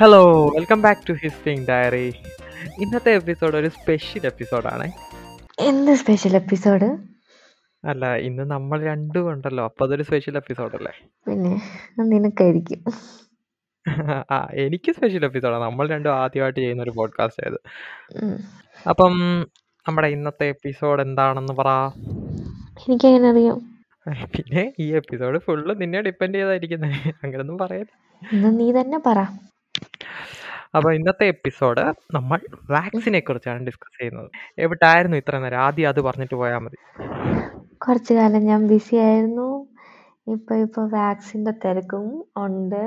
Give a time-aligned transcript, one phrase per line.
[0.00, 2.06] Hello welcome back to his pink diary
[2.78, 4.86] ഇന്നത്തെ episode ഒരു special എപ്പിസോഡാണ്
[5.62, 6.88] എന്ത് സ്പെഷ്യൽ എപ്പിസോഡ്
[7.84, 10.92] അല്ല ഇന്ന് നമ്മൾ രണ്ടും ഉണ്ടല്ലോ അപ്പൊ അതൊരു സ്പെഷ്യൽ എപ്പിസോഡ് അല്ലേ?
[11.26, 11.52] പിന്നെ
[12.04, 12.80] നിനക്കായിരിക്കും.
[14.30, 17.58] ആ എനിക്ക് സ്പെഷ്യൽ എപ്പിസോഡാണ് നമ്മൾ രണ്ടും ആദ്യമായിട്ട് ചെയ്യുന്ന ഒരു പോഡ്കാസ്റ്റ് ആയത്.
[18.86, 19.14] അപ്പം
[19.86, 21.68] നമ്മുടെ ഇന്നത്തെ എപ്പിസോഡ് എന്താണെന്ന് പറ.
[22.88, 23.60] എനിക്കെങ്ങനെ അറിയാം
[24.34, 26.92] പിന്നെ ഈ എപ്പിസോഡ് ഫുള്ള് നിന്നെ ഡിപ്പെൻഡ് ചെയ്തായിരിക്കുന്നേ.
[27.22, 27.86] അങ്ങനൊന്നും പറയാൻ
[28.22, 29.18] എന്നാ നീ തന്നെ പറ.
[30.74, 31.84] അപ്പൊ ഇന്നത്തെ എപ്പിസോഡ്
[32.14, 34.30] നമ്മൾ വാക്സിനെ കുറിച്ചാണ് ഡിസ്കസ് ചെയ്യുന്നത്.
[34.58, 35.58] എവിടായിരുന്നു ഇത്ര നേരം?
[35.58, 36.78] ആദ്യം അത് പറഞ്ഞിട്ട് പോയാൽ മതി.
[37.78, 39.48] കുറച്ചു കാലം ഞാൻ ബിസി ആയിരുന്നു.
[40.26, 42.82] ഇപ്പൊ ഇപ്പൊ വാക്സിന്റെ തിരക്കും ഉണ്ട്.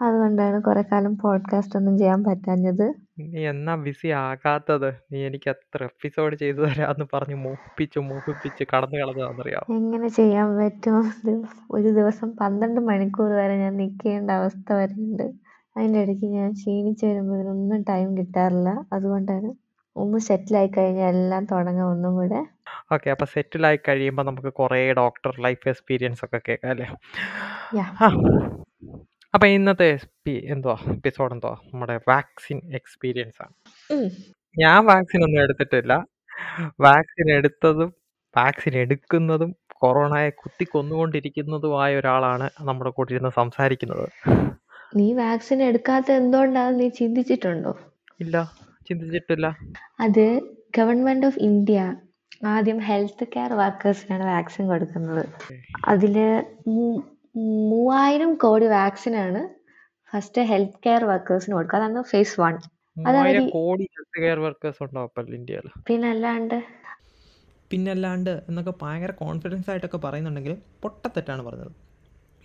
[0.00, 2.86] അതുകൊണ്ടാണ് കുറെ കാലം പോഡ്കാസ്റ്റ് ഒന്നും ചെയ്യാൻ പറ്റാഞ്ഞത്.
[3.18, 4.88] നീ എന്നാ ബിസി ആകാത്തത്?
[5.12, 10.98] നീ എനിക്ക് എത്ര എപ്പിസോഡ് ചെയ്തു തരാന്ന് പറഞ്ഞു മോഹിപ്പിച്ചു മോഹിപ്പിച്ച് കടന്നു കളഞ്ഞതാണെന്നറിയാം എങ്ങനെ ചെയ്യാൻ പറ്റും?
[11.70, 15.26] ഒരു ദിവസം പന്ത്രണ്ട് മണിക്കൂർ വരെ ഞാൻ നിൽക്കേണ്ട അവസ്ഥ വരെയുണ്ട്.
[15.76, 18.68] അതിന്റെ ഇടയ്ക്ക് ഞാൻ ക്ഷീണിച്ച് വരുമ്പോൾ ഇതിനൊന്നും ടൈം കിട്ടാറില്ല.
[18.92, 19.50] അതുകൊണ്ടാണ്
[19.96, 22.40] ഒന്ന് സെറ്റിലായി കഴിഞ്ഞാൽ എല്ലാം തുടങ്ങാം ഒന്നും കൂടെ.
[22.94, 26.86] ഓക്കെ അപ്പൊ സെറ്റിൽ ആയി കഴിയുമ്പോൾ നമുക്ക് കുറേ ഡോക്ടർ ലൈഫ് എക്സ്പീരിയൻസ് ഒക്കെ കേൾക്കാം അല്ലേ?
[27.76, 27.90] Yeah.
[28.00, 28.08] ആ.
[29.34, 29.98] അപ്പൊ ഇന്നത്തെ
[30.28, 33.54] എന്തുവാ എപ്പിസോഡ് എന്തോ നമ്മുടെ വാക്സിൻ എക്സ്പീരിയൻസ് ആണ്.
[34.56, 35.92] ഞാൻ വാക്സിൻ ഒന്നും എടുത്തിട്ടില്ല.
[36.80, 37.94] വാക്സിൻ എടുത്തതും
[38.36, 44.08] വാക്സിൻ എടുക്കുന്നതും കൊറോണയെ കുത്തി കൊന്നുകൊണ്ടിരിക്കുന്നതുമായ ഒരാളാണ് നമ്മുടെ കൂടെ ഇരുന്ന് സംസാരിക്കുന്നത്.
[44.98, 47.72] നീ വാക്സിൻ എടുക്കാത്ത എന്തുകൊണ്ടാന്ന് നീ ചിന്തിച്ചിട്ടുണ്ടോ?
[48.24, 48.36] ഇല്ല
[48.88, 49.46] ചിന്തിച്ചിട്ടില്ല.
[50.06, 50.24] അത്
[50.78, 51.78] ഗവൺമെന്റ് ഓഫ് ഇന്ത്യ
[52.52, 55.24] ആദ്യം ഹെൽത്ത് കെയർ വർക്കേഴ്സിനാണ് വാക്സിൻ കൊടുക്കുന്നത്.
[55.92, 56.16] അതിൽ
[57.72, 59.42] മൂവായിരം കോടി വാക്സിൻ ആണ്
[60.12, 61.78] ഫസ്റ്റ് ഹെൽത്ത് കെയർ വർക്കേഴ്സിന് കൊടുക്കുക.
[61.80, 62.54] അതാണ് ഫേസ് വൺ
[62.96, 66.58] പിന്നല്ലാണ്ട് അവർ കോടി ഹെൽത്ത് കെയർ വർക്കേഴ്സ് ഉണ്ടാവും ഇപ്പൊ ഇന്ത്യയിൽ പിന്നെ അല്ലാണ്ട്
[67.70, 71.72] പിന്നല്ലാണ്ട് എന്നൊക്കെ ഭയങ്കര കോൺഫിഡൻസ് ആയിട്ടൊക്കെ പറയുന്നുണ്ടെങ്കിൽ പൊട്ടത്തെറ്റാണ് പറഞ്ഞത്.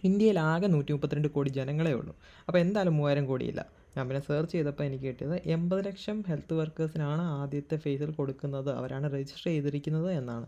[0.03, 2.15] ഇന്ത്യയിൽ ആകെ നൂറ്റി മുപ്പത്തിരണ്ട് കോടി ജനങ്ങളേ ഉള്ളൂ.
[2.47, 3.65] അപ്പോൾ എന്തായാലും മൂവായിരം കോടിയില്ല.
[3.97, 8.69] ഞാൻ പിന്നെ സെർച്ച് ചെയ്തപ്പോൾ എനിക്ക് കിട്ടിയത് എൺപത് ലക്ഷം ഹെൽത്ത് വർക്കേഴ്സിനാണ് ആദ്യത്തെ ഫേസിൽ കൊടുക്കുന്നത്.
[8.69, 10.47] അവരാണ് രജിസ്റ്റർ ചെയ്തിരിക്കുന്നത് എന്നാണ്.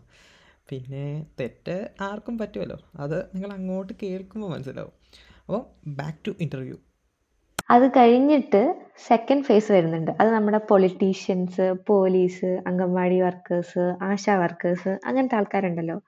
[0.70, 4.92] പിന്നെ തെറ്റ് ആർക്കും പറ്റുമല്ലോ അത് നിങ്ങൾ അങ്ങോട്ട് കേൾക്കുമ്പോൾ മനസ്സിലാവും.
[5.46, 6.76] അപ്പോൾ ബാക്ക് ടു ഇന്റർവ്യൂ
[7.70, 8.60] അത് കഴിഞ്ഞിട്ട്
[9.08, 10.10] സെക്കൻഡ് ഫേസ് വരുന്നുണ്ട്.
[10.20, 16.00] അത് നമ്മുടെ politicians police anganwadi workers ASHA workers അങ്ങനത്തെ ആൾക്കാരുണ്ടല്ലോ.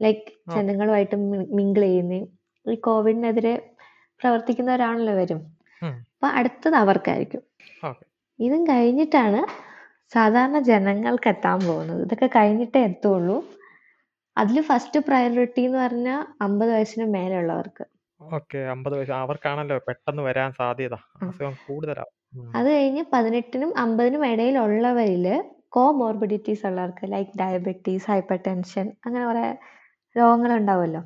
[0.00, 0.26] ലൈക്ക്.
[0.56, 1.16] ജനങ്ങളുമായിട്ട്
[1.58, 2.14] മിങ്കിൾ ചെയ്യുന്ന.
[2.66, 3.74] ഈ കോവിഡിനെതിരെ
[4.20, 5.40] പ്രവർത്തിക്കുന്നവരാണല്ലോ വരും.
[5.82, 7.42] അപ്പൊ അടുത്തത് അവർക്കായിരിക്കും.
[8.38, 9.40] ഇതും കഴിഞ്ഞിട്ടാണ്
[10.12, 12.02] സാധാരണ ജനങ്ങൾക്ക് എത്താൻ പോകുന്നത്.
[12.02, 13.44] ഇതൊക്കെ കഴിഞ്ഞിട്ടേ എത്തുള്ളൂ.
[14.36, 17.84] അതിൽ ഫസ്റ്റ് പ്രയോറിറ്റി എന്ന് പറഞ്ഞാൽ അമ്പത് വയസ്സിന് മേലെയുള്ളവർക്ക്.
[18.20, 19.12] ഓക്കെ അമ്പത് വയസ്സ്.
[19.12, 20.94] അവർക്കാണല്ലോ പെട്ടെന്ന് വരാൻ സാധ്യത.
[21.22, 22.14] അസുഖം കൂടുതലാവും.
[22.56, 29.58] അത് കഴിഞ്ഞ് പതിനെട്ടിനും അമ്പതിനും ഇടയിലുള്ളവരിൽ കോമോർബിഡിറ്റീസ് ഉള്ളവർക്ക് ലൈക്ക് ഡയബറ്റീസ് ഹൈപ്പർ ടെൻഷൻ അങ്ങനെ കുറെ
[30.18, 31.02] രോഗങ്ങൾ ഉണ്ടാവുമല്ലോ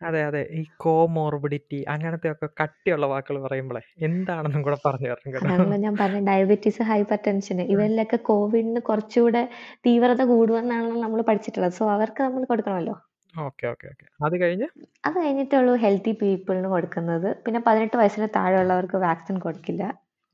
[0.00, 0.42] അതെ അതെ.
[0.50, 5.46] ഈ കോമോർബിഡിറ്റി അങ്ങനത്തെ ഒക്കെ കട്ടിയുള്ള വാക്കുകൾ പറയുമ്പോഴേ എന്താണെന്നും കൂടെ പറഞ്ഞു തരണം കേട്ടോ.
[5.46, 9.42] അതാണല്ലോ ഞാൻ പറഞ്ഞ ഡയബറ്റീസ് ഹൈപ്പർ ടെൻഷൻ ഇവരിലൊക്കെ കോവിഡിന് കുറച്ചുകൂടെ
[9.86, 11.72] തീവ്രത കൂടുമെന്നാണല്ലോ നമ്മൾ പഠിച്ചിട്ടുള്ളത്.
[11.72, 12.96] സോ അവർക്ക് നമ്മൾ കൊടുക്കണമല്ലോ.
[13.34, 14.06] Okay okay okay.
[14.26, 14.66] അത് കഴിഞ്ഞ്?
[15.04, 17.28] അത് കഴിഞ്ഞിട്ടുള്ളൂ ഹെൽത്തി പീപ്പിളിന് കൊടുക്കുന്നത്.
[17.46, 19.84] പിന്നെ പതിനെട്ട് വയസ്സിന് താഴെയുള്ളവർക്ക് വാക്സിൻ കൊടുക്കില്ല.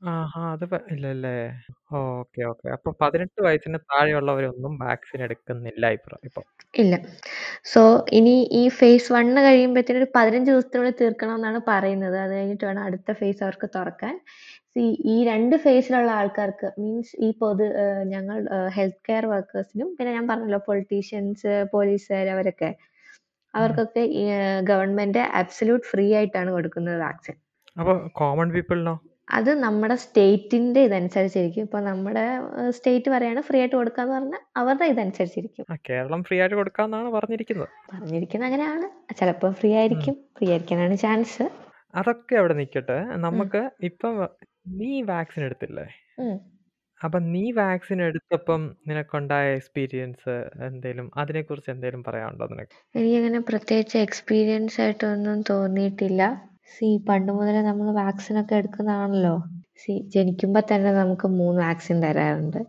[0.01, 1.37] ആഹാ അത് പ- ഇല്ലല്ലേ?
[1.93, 2.69] Okay okay.
[2.69, 6.41] അപ്പൊ പതിനെട്ട് വയസ്സിന് താഴെയുള്ളവരൊന്നും വാക്സിൻ എടുക്കുന്നില്ല ഇപ്പൊ ഇപ്പൊ.
[6.75, 6.95] ഇല്ല.
[7.63, 12.19] സോ ഇനി ഈ ഫേസ് വണ്ണ് കഴിയുമ്പോഴത്തേനും ഒരു പതിനഞ്ച് ദിവസത്തിനുള്ളിൽ തീർക്കണം എന്നാണ് പറയുന്നത്.
[12.19, 14.19] അത് കഴിഞ്ഞിട്ട് വേണം അടുത്ത ഫേസ് അവർക്ക് തുറക്കാൻ.
[14.75, 20.27] See, ഈ രണ്ട് ഫേസിലുള്ള ആൾക്കാർക്ക് മീൻസ് ഈ പൊതു ഏഹ് ഞങ്ങൾ ഹെൽത്ത് കെയർ വർക്കേഴ്സിനും പിന്നെ ഞാൻ
[20.27, 22.69] പറഞ്ഞല്ലോ പൊളിറ്റീഷ്യൻസ് പോലീസുകാർ അവരൊക്കെ.
[23.53, 24.03] അവർക്കൊക്കെ
[24.61, 27.35] ഗവൺമെന്റ് അബ്സല്യൂട്ട് ഫ്രീ ആയിട്ടാണ് കൊടുക്കുന്നത് വാക്സിൻ.
[27.79, 28.95] അപ്പൊ കോമൺ പീപ്പിളിനോ?
[29.27, 31.61] അത് നമ്മുടെ സ്റ്റേറ്റിന്റെ ഇതനുസരിച്ചിരിക്കും.
[31.61, 32.25] ഇപ്പൊ നമ്മുടെ
[32.69, 35.65] സ്റ്റേറ്റ് പറയാണ് ഫ്രീ ആയിട്ട് കൊടുക്കാന്ന് പറഞ്ഞാൽ അവരുടെ ഇതനുസരിച്ചിരിക്കും.
[35.89, 37.71] കേരളം ഫ്രീ ആയിട്ട് കൊടുക്കാന്നാണ് പറഞ്ഞിരിക്കുന്നത്.
[37.93, 38.87] പറഞ്ഞിരിക്കുന്നത് അങ്ങനെയാണ്.
[39.19, 40.15] ചിലപ്പോൾ ഫ്രീ ആയിരിക്കും.
[40.37, 41.45] ഫ്രീ ആയിരിക്കാനാണ് ചാൻസ്.
[41.95, 44.15] അതൊക്കെ അവിടെ നിൽക്കട്ടെ നമുക്ക് ഇപ്പം
[44.79, 45.85] നീ വാക്സിൻ എടുത്തില്ലേ?
[47.01, 50.35] അപ്പൊ നീ വാക്സിൻ എടുത്തപ്പം നിനക്കുണ്ടായ എക്സ്പീരിയൻസ്
[50.67, 52.77] എന്തേലും അതിനെക്കുറിച്ച് എന്തേലും പറയാനുണ്ടോ നിനക്ക്?
[52.95, 56.23] എനിക്കങ്ങനെ പ്രത്യേകിച്ച് എക്സ്പീരിയൻസ് ആയിട്ടൊന്നും തോന്നിയിട്ടില്ല.
[56.73, 59.35] സി പണ്ട് മുതലേ നമ്മൾ വാക്സിൻ ഒക്കെ എടുക്കുന്നതാണല്ലോ.
[59.81, 62.59] സി ജനിക്കുമ്പോൾ തന്നെ നമുക്ക് മൂന്ന് വാക്സിൻ തരാറുണ്ട്.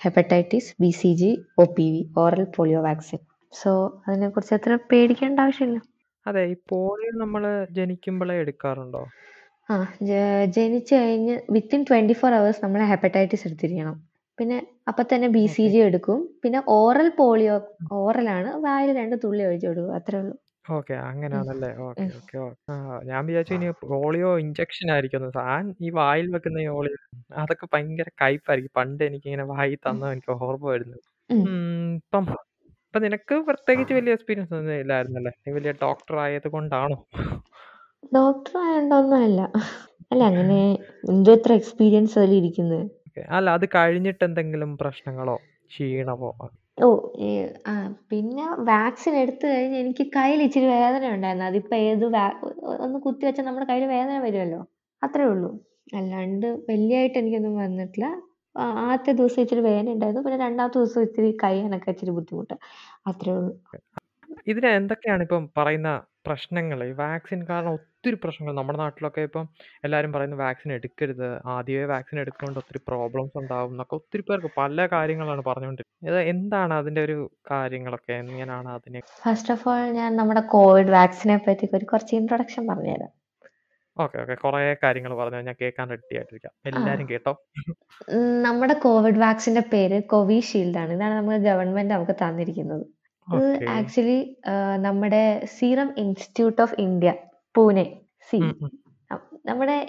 [0.00, 1.30] Hepatitis B C G
[1.62, 3.20] O P V oral polio vaccine.
[3.52, 3.70] So
[4.06, 5.78] അതിനെക്കുറിച്ച് അത്ര പേടിക്കേണ്ട ആവശ്യമില്ല.
[6.26, 7.42] അതെ ഈ പോളിയോ നമ്മൾ
[7.78, 9.02] ജനിക്കുമ്പോഴേ എടുക്കാറുണ്ടോ?
[9.68, 9.74] ആ
[10.56, 13.96] ജനിച്ചു കഴിഞ്ഞ് വിത്തിൻ ട്വന്റി ഫോർ അവേഴ്സ് നമ്മൾ ഹെപ്പറ്റൈറ്റിസ് എടുത്തിരിക്കണം.
[14.38, 14.58] പിന്നെ
[14.90, 16.20] അപ്പൊ തന്നെ ബി സി ജി എടുക്കും.
[16.42, 17.56] പിന്നെ ഓറൽ പോളിയോ
[18.00, 20.34] ഓറലാണ് വായിൽ രണ്ട് തുള്ളി ഒഴിച്ചു കൊടുക്കും അത്രേ ഉള്ളൂ.
[20.64, 20.94] ഓക്കെ.
[21.08, 22.12] അങ്ങനെയാണല്ലേ ഓക്കെ ഉം.
[22.18, 22.36] ഓക്കെ
[22.68, 22.74] ആ
[23.04, 26.98] ഞാൻ വിചാരിച്ചു ഇനി പോളിയോ ഇഞ്ചക്ഷൻ ആയിരിക്കും താൻ ഈ വായിൽ വെക്കുന്ന ഈ പോളിയോ
[27.36, 28.72] അതൊക്കെ ഭയങ്കര കയ്പായിരിക്കും.
[28.74, 30.98] പണ്ട് എനിക്ക് ഇങ്ങനെ വായി തന്നത് എനിക്ക് ഓർമ്മ വരുന്നു.
[31.30, 31.44] ഉം.
[31.98, 32.24] ഇപ്പം
[32.86, 35.32] ഇപ്പൊ നിനക്ക് പ്രത്യേകിച്ച് വലിയ എക്സ്പീരിയൻസ് ഒന്നും ഇല്ലായിരുന്നല്ലേ?
[35.42, 36.98] നീ വലിയ ഡോക്ടർ ആയത് കൊണ്ടാണോ?
[38.12, 39.40] ഡോക്ടർ ആയതുകൊണ്ടൊന്നുമല്ല
[40.10, 40.58] അല്ല അങ്ങനെ
[41.08, 43.22] എന്തോ ഇത്ര എക്സ്പീരിയൻസ് അതിലിരിക്കുന്നത് ഓക്കെ.
[43.36, 45.36] അല്ല അത് കഴിഞ്ഞിട്ട് എന്തെങ്കിലും പ്രശ്നങ്ങളോ
[45.70, 46.30] ക്ഷീണമോ
[46.78, 46.86] ഓ
[47.18, 47.28] ഈ
[47.66, 47.72] ആ
[48.10, 51.46] പിന്നെ വാക്സിൻ എടുത്തു കഴിഞ്ഞ് എനിക്ക് കയ്യിൽ ഇച്ചിരി വേദന ഉണ്ടായിരുന്നു.
[51.50, 52.24] അതിപ്പോൾ ഏത് വാ
[52.84, 54.60] ഒന്ന് കുത്തി വെച്ചാൽ നമ്മുടെ കയ്യിൽ വേദന വരുമല്ലോ?
[55.02, 55.50] അത്രേ ഉള്ളൂ.
[55.94, 58.06] അല്ലാണ്ട് എനിക്ക് എനിക്കൊന്നും വന്നിട്ടില്ല.
[58.56, 60.24] ആ, ആദ്യത്തെ ദിവസം ഇച്ചിരി വേദന ഉണ്ടായിരുന്നു.
[60.26, 62.56] പിന്നെ രണ്ടാമത്തെ ദിവസം ഇച്ചിരി കൈ അനക്കാൻ ഇച്ചിരി ബുദ്ധിമുട്ട്.
[63.06, 63.52] അത്രേ ഉള്ളൂ.
[64.46, 65.90] ഇതിന് എന്തൊക്കെയാണ് ഇപ്പം പറയുന്ന
[66.26, 66.84] പ്രശ്നങ്ങൾ.
[66.84, 68.54] ഈ വാക്സിൻ കാരണം ഒത്തിരി പ്രശ്നങ്ങൾ.
[68.54, 69.48] നമ്മുടെ നാട്ടിലൊക്കെ ഇപ്പം
[69.84, 71.28] എല്ലാവരും പറയുന്നു വാക്സിൻ എടുക്കരുത്.
[71.46, 77.30] ആദ്യമേ വാക്സിൻ എടുക്കുന്നതുകൊണ്ട് ഒത്തിരി പ്രോബ്ലംസ് ഉണ്ടാവും എന്നൊക്കെ ഒത്തിരി പേർക്ക് പല കാര്യങ്ങളാണ് പറഞ്ഞുകൊണ്ടിരിക്കുന്നത് എന്താണ് അതിന്റെ ഒരു
[77.50, 78.12] കാര്യങ്ങളൊക്കെ?
[78.12, 83.12] എങ്ങനെയാണ് അതിനെ ഫസ്റ്റ് ഓഫ് ഓൾ ഞാൻ നമ്മുടെ കോവിഡ് വാക്സിനെ പറ്റി ഒരു കുറച്ച് ഇൻട്രൊഡക്ഷൻ പറഞ്ഞുതരാം.
[83.98, 85.38] ഓക്കെ ഓക്കെ കുറേ കാര്യങ്ങൾ പറഞ്ഞു.
[85.38, 86.52] ഞാൻ കേൾക്കാൻ റെഡി ആയിട്ടിരിക്കാം.
[86.66, 87.32] എല്ലാവരും കേട്ടോ?
[88.42, 90.92] നമ്മുടെ കോവിഡ് വാക്സിന്റെ പേര് കോവിഷീൽഡ് ആണ്.
[90.92, 92.86] ഇതാണ് നമ്മുടെ ഗവൺമെന്റ് നമുക്ക് തന്നിരിക്കുന്നത്.
[93.32, 93.64] ഇത് ഓക്കെ.
[93.70, 94.36] ആക്ച്വലി
[94.76, 97.14] നമ്മുടെ serum institute of India
[97.56, 97.96] Pune
[98.30, 98.36] C.
[99.46, 99.88] നമ്മുടെ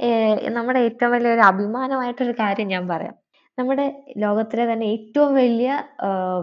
[0.50, 3.14] നമ്മുടെ ഏറ്റവും വലിയ ഒരു അഭിമാനമായിട്ടൊരു കാര്യം ഞാൻ പറയാം.
[3.60, 5.84] നമ്മുടെ ലോകത്തിലെ തന്നെ ഏറ്റവും വലിയ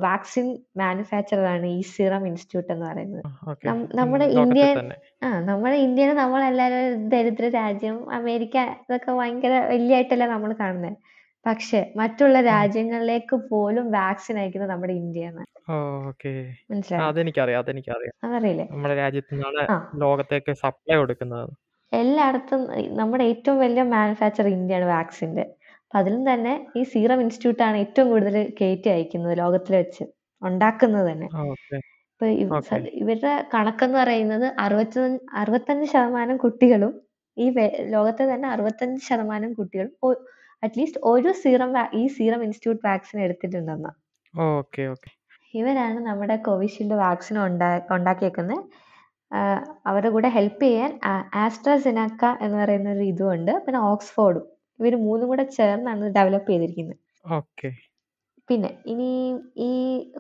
[0.01, 3.51] വാക്സിൻ മാനുഫാക്ചറാണ് ഈ സീറം ഇൻസ്റ്റിറ്റ്യൂട്ട് എന്ന് പറയുന്നത്.
[3.51, 3.69] ഓക്കെ.
[3.69, 9.67] നം- നമ്മുടെ ലോകത്തിൽ ഇന്ത്യ തന്നെ ആ നമ്മുടെ ഇന്ത്യയിൽ നമ്മളെല്ലാവരും ഒരു ദരിദ്ര രാജ്യം അമേരിക്ക ഇതൊക്കെ ഭയങ്കര
[9.67, 10.97] വലിയായിട്ടല്ല നമ്മൾ കാണുന്നത്
[11.47, 15.45] പക്ഷെ മറ്റുള്ള രാജ്യങ്ങളിലേക്ക് പോലും വാക്സിൻ അയക്കുന്നത് നമ്മുടെ ഇന്ത്യയാണ്.
[15.71, 16.55] ഓക്കെ.
[16.71, 17.07] മനസ്സിലായോ.
[17.07, 18.31] അതെനിക്കറിയാം അതെനിക്കറിയാം.
[18.31, 18.69] അതറിയില്ലേ?
[18.71, 19.91] നമ്മുടെ രാജ്യത്ത് നിന്നാണ് ആ.
[19.95, 21.49] ലോകത്തേക്ക് സപ്ലൈ കൊടുക്കുന്നത്.
[21.93, 27.77] എല്ലായിടത്തും ഈ നമ്മുടെ ഏറ്റവും വലിയ മാനുഫാക്ചർ ഇന്ത്യയാണ് വാക്സിന്റെ അപ്പൊ അതിലും തന്നെ ഈ സീറം ഇൻസ്റ്റിറ്റ്യൂട്ട് ആണ്
[27.77, 30.05] ഏറ്റവും കൂടുതൽ കയറ്റി അയക്കുന്നത് ലോകത്തിൽ വെച്ച്
[30.43, 31.29] ഉണ്ടാക്കുന്നത് തന്നെ.
[31.37, 31.77] ഓക്കേ.
[31.77, 32.69] ഇപ്പൊ ഇവ- ഓക്കെ.
[32.69, 37.01] സ- ഇവരുടെ കണക്കെന്ന് പറയുന്നത് അറുപത്തി അറുപത്തഞ്ച് ശതമാനം കുട്ടികളും
[37.39, 40.17] ഈ വെ- ലോകത്തെ തന്നെ അറുപത്തഞ്ച് ശതമാനം കുട്ടികളും
[40.63, 43.93] അറ്റ്ലീസ്റ്റ് ഒരു സീറം ഈ serum institute vaccine എടുത്തിട്ടുണ്ടെന്ന.
[44.41, 45.22] Okay okay.
[45.55, 48.61] ഇവരാണ് നമ്മുടെ കോവിഷീൽഡ് വാക്സിൻ ഉണ്ടാ ഉണ്ടാക്കിയേക്കുന്നത്.
[49.87, 50.91] അവരുടെ കൂടെ ഹെൽപ്പ് ചെയ്യാൻ
[51.43, 53.53] ആസ്ട്രാസെനക്ക എന്ന് പറയുന്ന ഒരു ഇതും ഉണ്ട്.
[53.67, 54.45] പിന്നെ ഓക്സ്ഫോർഡും.
[54.79, 56.99] ഇവർ മൂന്നും കൂടെ ചേർന്നാണ് ഡെവലപ്പ് ചെയ്തിരിക്കുന്നത്.
[57.37, 57.69] ഓക്കെ.
[58.49, 59.09] പിന്നെ ഇനി
[59.67, 59.71] ഈ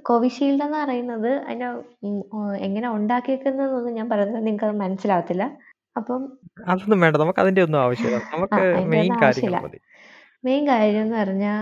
[0.08, 5.44] കോവിഷീൽഡ് എന്ന് പറയുന്നത് അതിനെ എങ്ങനെ ഉണ്ടാക്കി എങ്ങനെ ഉണ്ടാക്കിയേക്കുന്നതെന്നൊന്നും ഞാൻ പറയുന്നത് നിങ്ങൾക്ക് അത് മനസ്സിലാവത്തില്ല.
[5.96, 6.20] അപ്പം
[6.69, 7.17] അതൊന്നും വേണ്ട.
[7.23, 8.20] നമുക്ക് അതിന്റെ ഒന്നും ആവശ്യമില്ല.
[8.34, 8.62] നമുക്ക്
[8.94, 9.56] മെയിൻ കാര്യം
[10.44, 11.58] മെയിൻ കാര്യം എന്ന് പറഞ്ഞാൽ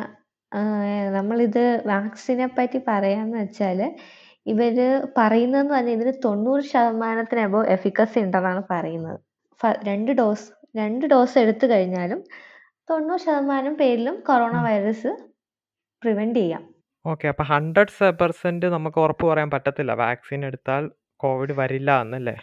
[1.12, 3.96] നമ്മളിത് വാക്സിനെ പറ്റി പറയാന്ന് വെച്ചാൽ
[4.46, 9.20] ഇവർ പറയുന്നതെന്ന് പറഞ്ഞാൽ ഇതിന് തൊണ്ണൂറ് ശതമാനത്തിന് അബോ എഫിക്കസി ഉണ്ടെന്നാണ് പറയുന്നത്.
[9.62, 12.24] ഫ- രണ്ട് ഡോസ് രണ്ട് ഡോസ് എടുത്തു കഴിഞ്ഞാലും
[12.90, 15.16] തൊണ്ണൂറ് ശതമാനം പേരിലും കൊറോണ വൈറസ്
[16.02, 16.74] പ്രിവെന്റ് ചെയ്യാം.
[17.06, 19.92] ഓക്കെ അപ്പൊ ഹൺഡ്രഡ് പെർസെന്റ് നമുക്ക് ഉറപ്പ് പറയാൻ പറ്റത്തില്ല.
[19.92, 22.36] വാക്സിൻ എടുത്താൽ കോവിഡ് വരില്ല എന്നല്ലേ?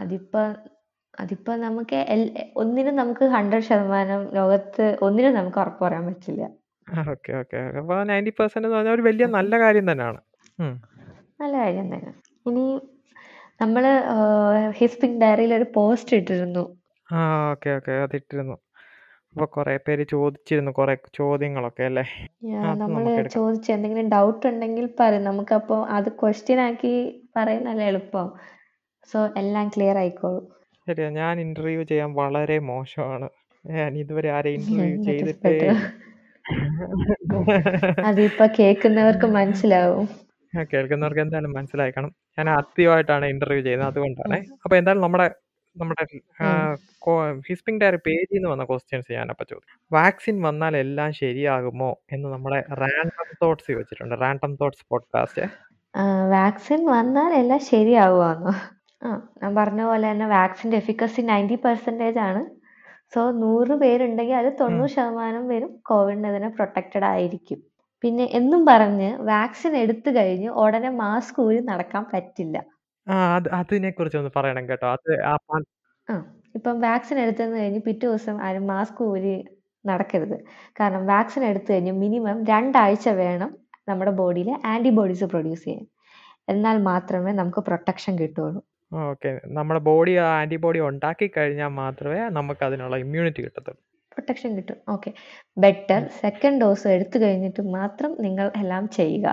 [0.00, 0.40] അതിപ്പോ
[1.20, 6.50] അതിപ്പോ നമുക്ക് എൽ- ഒന്നിനും നമുക്ക് ഹൺഡ്രഡ് ശതമാനം ലോകത്ത് ഒന്നിനും നമുക്ക് ഉറപ്പ് പറയാൻ പറ്റില്ല.
[7.08, 7.56] Okay okay.
[7.78, 10.20] അപ്പൊ നയന്റി പെർസെന്റ് എന്ന് പറഞ്ഞാൽ ഒരു വലിയ നല്ല കാര്യം തന്നെയാണ്.
[10.60, 10.74] ഉം.
[11.40, 12.12] നല്ല കാര്യം തന്നെ.
[12.46, 12.64] ഇനി
[13.60, 13.84] നമ്മൾ
[14.70, 16.64] ഹിസ്പിക് ഡയറിയിൽ ഒരു പോസ്റ്റ് ഇട്ടിരുന്നു.
[17.12, 17.92] ആ ഓക്കെ ഓക്കെ.
[17.92, 18.56] അതിട്ടിരുന്നു
[19.34, 22.04] അപ്പൊ കുറെ പേര് ചോദിച്ചിരുന്നു കുറെ ചോദ്യങ്ങളൊക്കെ അല്ലേ?
[22.44, 23.34] ഞാൻ അത് നമ്മൾ നമുക്ക് എടുക്കാം.
[23.34, 25.24] ചോദിച്ച എന്തെങ്കിലും ഡൗട്ട് ഉണ്ടെങ്കിൽ പറയും.
[25.24, 26.92] നമുക്കപ്പോ അത് ക്വസ്റ്റ്യൻ ആക്കി
[27.36, 28.28] പറയുന്നല്ലേ എളുപ്പം.
[29.08, 30.44] സോ എല്ലാം ക്ലിയർ ആയിക്കോളും.
[30.86, 31.10] ശരിയാ.
[31.10, 33.28] ഞാൻ ഇന്റർവ്യൂ ചെയ്യാൻ വളരെ മോശമാണ്.
[33.64, 35.70] ഞാൻ ഇതുവരെ ആരെ ഇന്റർവ്യൂ That is ചെയ്തിട്ടേ better.
[35.70, 35.90] ഇല്ല.
[38.08, 40.06] അതിപ്പോ കേൾക്കുന്നവർക്ക് മനസ്സിലാവും.
[40.72, 42.10] കേൾക്കുന്നവർക്ക് എന്തായാലും മനസ്സിലായിക്കണം.
[42.38, 44.38] ഞാൻ ആദ്യമായിട്ടാണ് ഇന്റർവ്യൂ ചെയ്യുന്നത് അതുകൊണ്ടാണ്.
[44.64, 45.26] അപ്പൊ എന്തായാലും നമ്മുടെ
[45.76, 46.04] നമ്മുടെ
[47.48, 49.78] ഹിസ്പിംഗ് ഡയറി പേജിൽ നിന്ന് വന്ന ക്വസ്റ്റ്യൻസ് ഞാനപ്പോൾ ചോദിക്കും.
[49.90, 54.16] വാക്സിൻ വന്നാൽ എല്ലാം ശരിയാകുമോ എന്ന് നമ്മുടെ റാൻഡം തോട്ട്സ് വെച്ചിട്ടുണ്ട്.
[54.24, 55.44] റാൻഡം തോട്ട്സ് പോഡ്കാസ്റ്റ്
[56.34, 58.52] വാക്സിൻ വന്നാൽ എല്ലാം ശരിയാകുമോ
[59.02, 59.10] ആ
[59.42, 62.42] ഞാൻ പറഞ്ഞ പോലെ തന്നെ വാക്സിന്റെ എഫിക്കസി നയന്റി പെർസെന്റേജ് ആണ്.
[63.14, 67.58] സോ നൂറ് പേരുണ്ടെങ്കിൽ അത് തൊണ്ണൂറ് ശതമാനം പേരും കോവിഡിനെതിരെ പ്രൊട്ടക്റ്റഡ് ആയിരിക്കും.
[68.04, 72.56] പിന്നെ എന്നും പറഞ്ഞ് വാക്സിൻ എടുത്തു കഴിഞ്ഞ് ഉടനെ മാസ്ക് ഊരി നടക്കാൻ പറ്റില്ല.
[73.58, 74.88] അതിനെ കുറിച്ച് ഒന്ന് പറയണം കേട്ടോ.
[74.96, 75.12] അത്
[76.08, 76.14] ആ
[76.58, 79.34] ഇപ്പം വാക്സിൻ എടുത്തെന്ന് കഴിഞ്ഞ് പിറ്റേ ദിവസം ആരും മാസ്ക് ഊരി
[79.84, 80.36] നടക്കരുത്.
[80.80, 83.50] കാരണം വാക്സിൻ എടുത്തു കഴിഞ്ഞ് മിനിമം രണ്ടാഴ്ച വേണം
[83.88, 85.84] നമ്മുടെ ബോഡിയിൽ ആന്റിബോഡീസ് പ്രൊഡ്യൂസ് ചെയ്യാൻ.
[86.52, 88.60] എന്നാൽ മാത്രമേ നമുക്ക് പ്രൊട്ടക്ഷൻ കിട്ടുള്ളൂ
[88.92, 89.30] ഓക്കെ.
[89.50, 93.80] നമ്മുടെ ബോഡി ആ ആന്റിബോഡി ഉണ്ടാക്കി കഴിഞ്ഞാൽ മാത്രമേ നമുക്ക് അതിനുള്ള ഇമ്മ്യൂണിറ്റി കിട്ടത്തുള്ളൂ.
[94.12, 94.78] പ്രൊട്ടക്ഷൻ കിട്ടും.
[94.88, 95.10] ഓക്കെ.
[95.56, 96.02] ബെറ്റർ.
[96.20, 99.28] സെക്കൻഡ് ഡോസ് എടുത്തു കഴിഞ്ഞിട്ട് മാത്രം നിങ്ങൾ എല്ലാം ചെയ്യുക.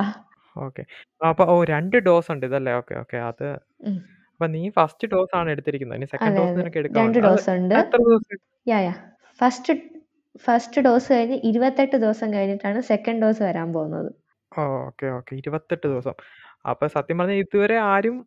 [0.56, 0.84] ഓക്കെ.
[1.22, 2.74] അപ്പൊ ഓ രണ്ട് ഡോസ് ഉണ്ട് ഇതല്ലേ?
[2.74, 3.18] Okay okay.
[3.30, 3.46] അത്
[3.88, 4.00] ഉം.
[4.34, 5.98] അപ്പൊ നീ ഫസ്റ്റ് ഡോസ് ആണ് എടുത്തിരിക്കുന്നത്.
[5.98, 6.60] ഇനി സെക്കൻഡ് അതെ ഡോസ് അതെ.
[6.62, 8.40] നിനക്ക് രണ്ട് എടുക്കാനുണ്ട് അത് ഡോസ് ഉണ്ട് എത്ര ദിവസം?
[8.68, 8.94] Yeah yeah.
[9.40, 9.74] First
[10.44, 14.10] first dose കഴിഞ്ഞ് ഇരുപത്തെട്ട് ദിവസം കഴിഞ്ഞിട്ടാണ് സെക്കൻഡ് ഡോസ് വരാൻ പോകുന്നത്.
[14.52, 15.32] Okay okay.
[15.36, 16.16] ഇരുപത്തെട്ട് ദിവസം.
[16.66, 18.18] അപ്പൊ സത്യം പറഞ്ഞാൽ ഇതുവരെ ആരും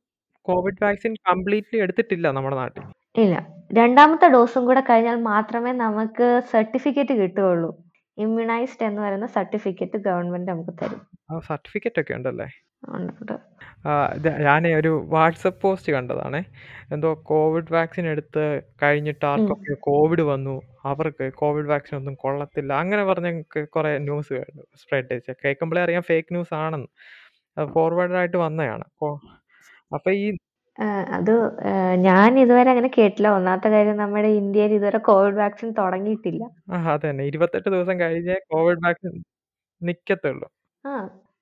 [0.46, 2.84] കോവിഡ് വാക്സിൻ കംപ്ലീറ്റ്ലി എടുത്തിട്ടില്ല നമ്മുടെ നാട്ടിൽ
[3.16, 3.34] ഇല്ല
[3.72, 7.70] രണ്ടാമത്തെ ഡോസും കൂടെ കഴിഞ്ഞാൽ മാത്രമേ നമുക്ക് സർട്ടിഫിക്കറ്റ് കിട്ടുകയുള്ളൂ
[8.18, 12.46] ഇമ്മ്യൂണൈസ്ഡ് എന്ന് പറയുന്ന സർട്ടിഫിക്കറ്റ് ഗവൺമെന്റ് നമുക്ക് തരും ആ സർട്ടിഫിക്കറ്റ് ഒക്കെ ഉണ്ടല്ലേ
[12.88, 13.32] ഉണ്ട്, ഉണ്ട്.
[13.86, 16.40] ആ, ഇത് ഞാനേ ഒരു വാട്സപ്പ് പോസ്റ്റ് കണ്ടതാണേ.
[16.92, 18.42] എന്തോ കോവിഡ് വാക്സിൻ എടുത്ത്
[18.82, 19.30] കഴിഞ്ഞിട്ട് ഉം.
[19.30, 20.54] ആർക്കൊക്കെയോ കോവിഡ് വന്നു.
[20.84, 22.72] അവർക്ക് കോവിഡ് വാക്സിൻ ഒന്നും കൊള്ളത്തില്ല.
[22.72, 24.62] അങ്ങനെ പറഞ്ഞ് ക്ക് കൊറേ ന്യൂസ് കേട്ടു.
[24.76, 26.88] സ്പ്രെഡ് ചെയ്ത് കേൾക്കുമ്പളേ അറിയാം ഫേക്ക് ന്യൂസ് ആണെന്ന്.
[27.56, 28.84] അത് ഫോർവേഡ് ആയിട്ട് വന്നതാണ്.
[28.92, 29.08] അപ്പൊ
[29.92, 30.26] അപ്പൊ ഈ
[30.78, 31.32] ആഹ് അത്
[31.70, 33.28] ഏഹ് ഞാൻ ഇതുവരെ അങ്ങനെ കേട്ടില്ല.
[33.30, 36.42] ഒന്നാമത്തെ കാര്യം നമ്മുടെ ഇന്ത്യയിൽ ഇതുവരെ കോവിഡ് വാക്സിൻ തുടങ്ങിയിട്ടില്ല.
[36.68, 39.12] അതെ അതന്നെ 28 ദിവസം കഴിഞ്ഞേ കോവിഡ് വാക്സിൻ
[39.82, 40.46] നിക്കത്തുള്ളൂ.
[40.84, 40.94] ആ.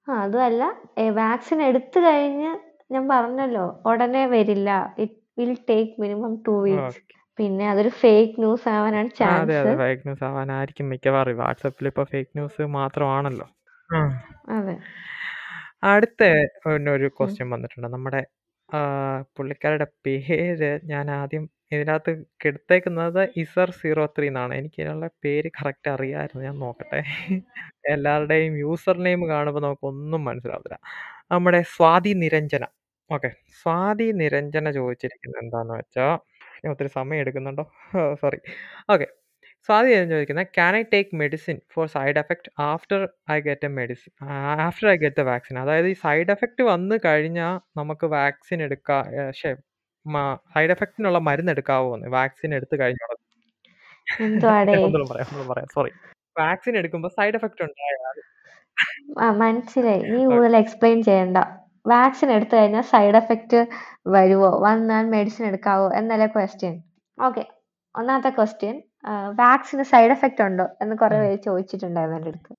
[0.08, 0.62] ആഹ് അതുമല്ല
[0.98, 2.50] ഏഹ് വാക്സിൻ എടുത്തു കഴിഞ്ഞ്
[2.90, 4.70] ഞാൻ പറഞ്ഞല്ലോ ഉടനെ വരില്ല.
[4.98, 6.98] It will take minimum 2 weeks.
[6.98, 7.16] Okay.
[7.38, 9.58] പിന്നെ അതൊരു ഫേക്ക് ന്യൂസ് ആവാനാണ് ആ അതെ ചാൻസ്.
[9.62, 11.38] അതെ ഫേക്ക് ന്യൂസ് ആവാനായിരിക്കും മിക്കവാറും.
[11.38, 13.46] വാട്സപ്പിൽ ഇപ്പൊ ഫേക്ക് ന്യൂസ് മാത്രമാണല്ലോ.
[13.90, 14.00] ആ.
[14.50, 14.74] അതെ.
[15.82, 16.22] അടുത്ത
[16.96, 17.36] ഒരു ഉം.
[17.36, 17.88] ക്വസ്റ്റ്യൻ വന്നിട്ടുണ്ട്.
[17.88, 18.22] നമ്മുടെ
[18.68, 20.38] ആഹ് പുള്ളിക്കാരുടെ പേര്
[20.84, 22.12] ഞാൻ ആദ്യം ഇതിനകത്ത്
[22.44, 24.52] എടുത്തേക്കുന്നത് ഇസർ 03 എന്നാണ്.
[24.54, 26.42] എനിക്ക് ഇതിനുള്ള പേര് കറക്റ്റ് അറിയാമായിരുന്നു.
[26.48, 27.00] ഞാൻ നോക്കട്ടെ.
[27.94, 30.76] എല്ലാവരുടെയും യൂസർ നെയിം കാണുമ്പോൾ നമുക്കൊന്നും മനസ്സിലാവില്ല
[31.32, 32.64] നമ്മുടെ സ്വാതി നിരഞ്ജന.
[33.10, 33.30] ഓക്കെ.
[33.60, 36.12] സ്വാതി നിരഞ്ജന ചോദിച്ചിരിക്കുന്നത് എന്താന്ന് വെച്ചാൽ
[36.62, 37.64] ഞാൻ ഒത്തിരി സമയം എടുക്കുന്നുണ്ടോ?
[38.22, 38.40] സോറി.
[38.88, 39.08] ഓക്കെ.
[39.66, 44.26] സ്വാതി എന്ന് ചോദിക്കുന്നത് can I take medicine for side effect after I get a medicine
[44.60, 49.54] after I get a vaccine അതായത് ഈ സൈഡ് എഫക്റ്റ് വന്നു കഴിഞ്ഞാൽ നമുക്ക് വാക്സിൻ എടുക്കാം പക്ഷേ
[50.54, 53.20] സൈഡ് എഫക്റ്റിനുള്ള മരുന്ന് എടുക്കാവോന്ന് വാക്സിൻ എടുത്തു കഴിഞ്ഞോളാം
[55.74, 55.90] സോറി
[56.38, 58.18] വാക്സിൻ എടുക്കുമ്പോൾ സൈഡ് എഫക്ട് ഉണ്ടായാൽ
[59.38, 60.02] മനസ്സിലായി.
[60.02, 60.24] നീ.
[60.24, 61.38] കൂടുതൽ എക്സ്പ്ലെയിൻ ചെയ്യണ്ട.
[61.86, 63.58] വാക്സിൻ എടുത്തു കഴിഞ്ഞാൽ സൈഡ് എഫക്റ്റ്
[64.06, 64.50] വരുവോ?
[64.60, 65.92] വന്നാൽ മെഡിസിൻ എടുക്കാവോ?
[65.92, 66.74] എന്നല്ലേ ക്വസ്റ്റ്യൻ.
[67.18, 67.44] ഓക്കെ.
[67.96, 68.76] ഒന്നാമത്തെ ക്വസ്റ്റ്യൻ
[69.40, 71.16] വാക്സിന് സൈഡ് എഫക്റ്റ് ഉണ്ടോ എന്ന് കുറെ.
[71.22, 72.52] പേര് ചോദിച്ചിട്ടുണ്ടായിരുന്നു എന്റെ അടുത്ത്.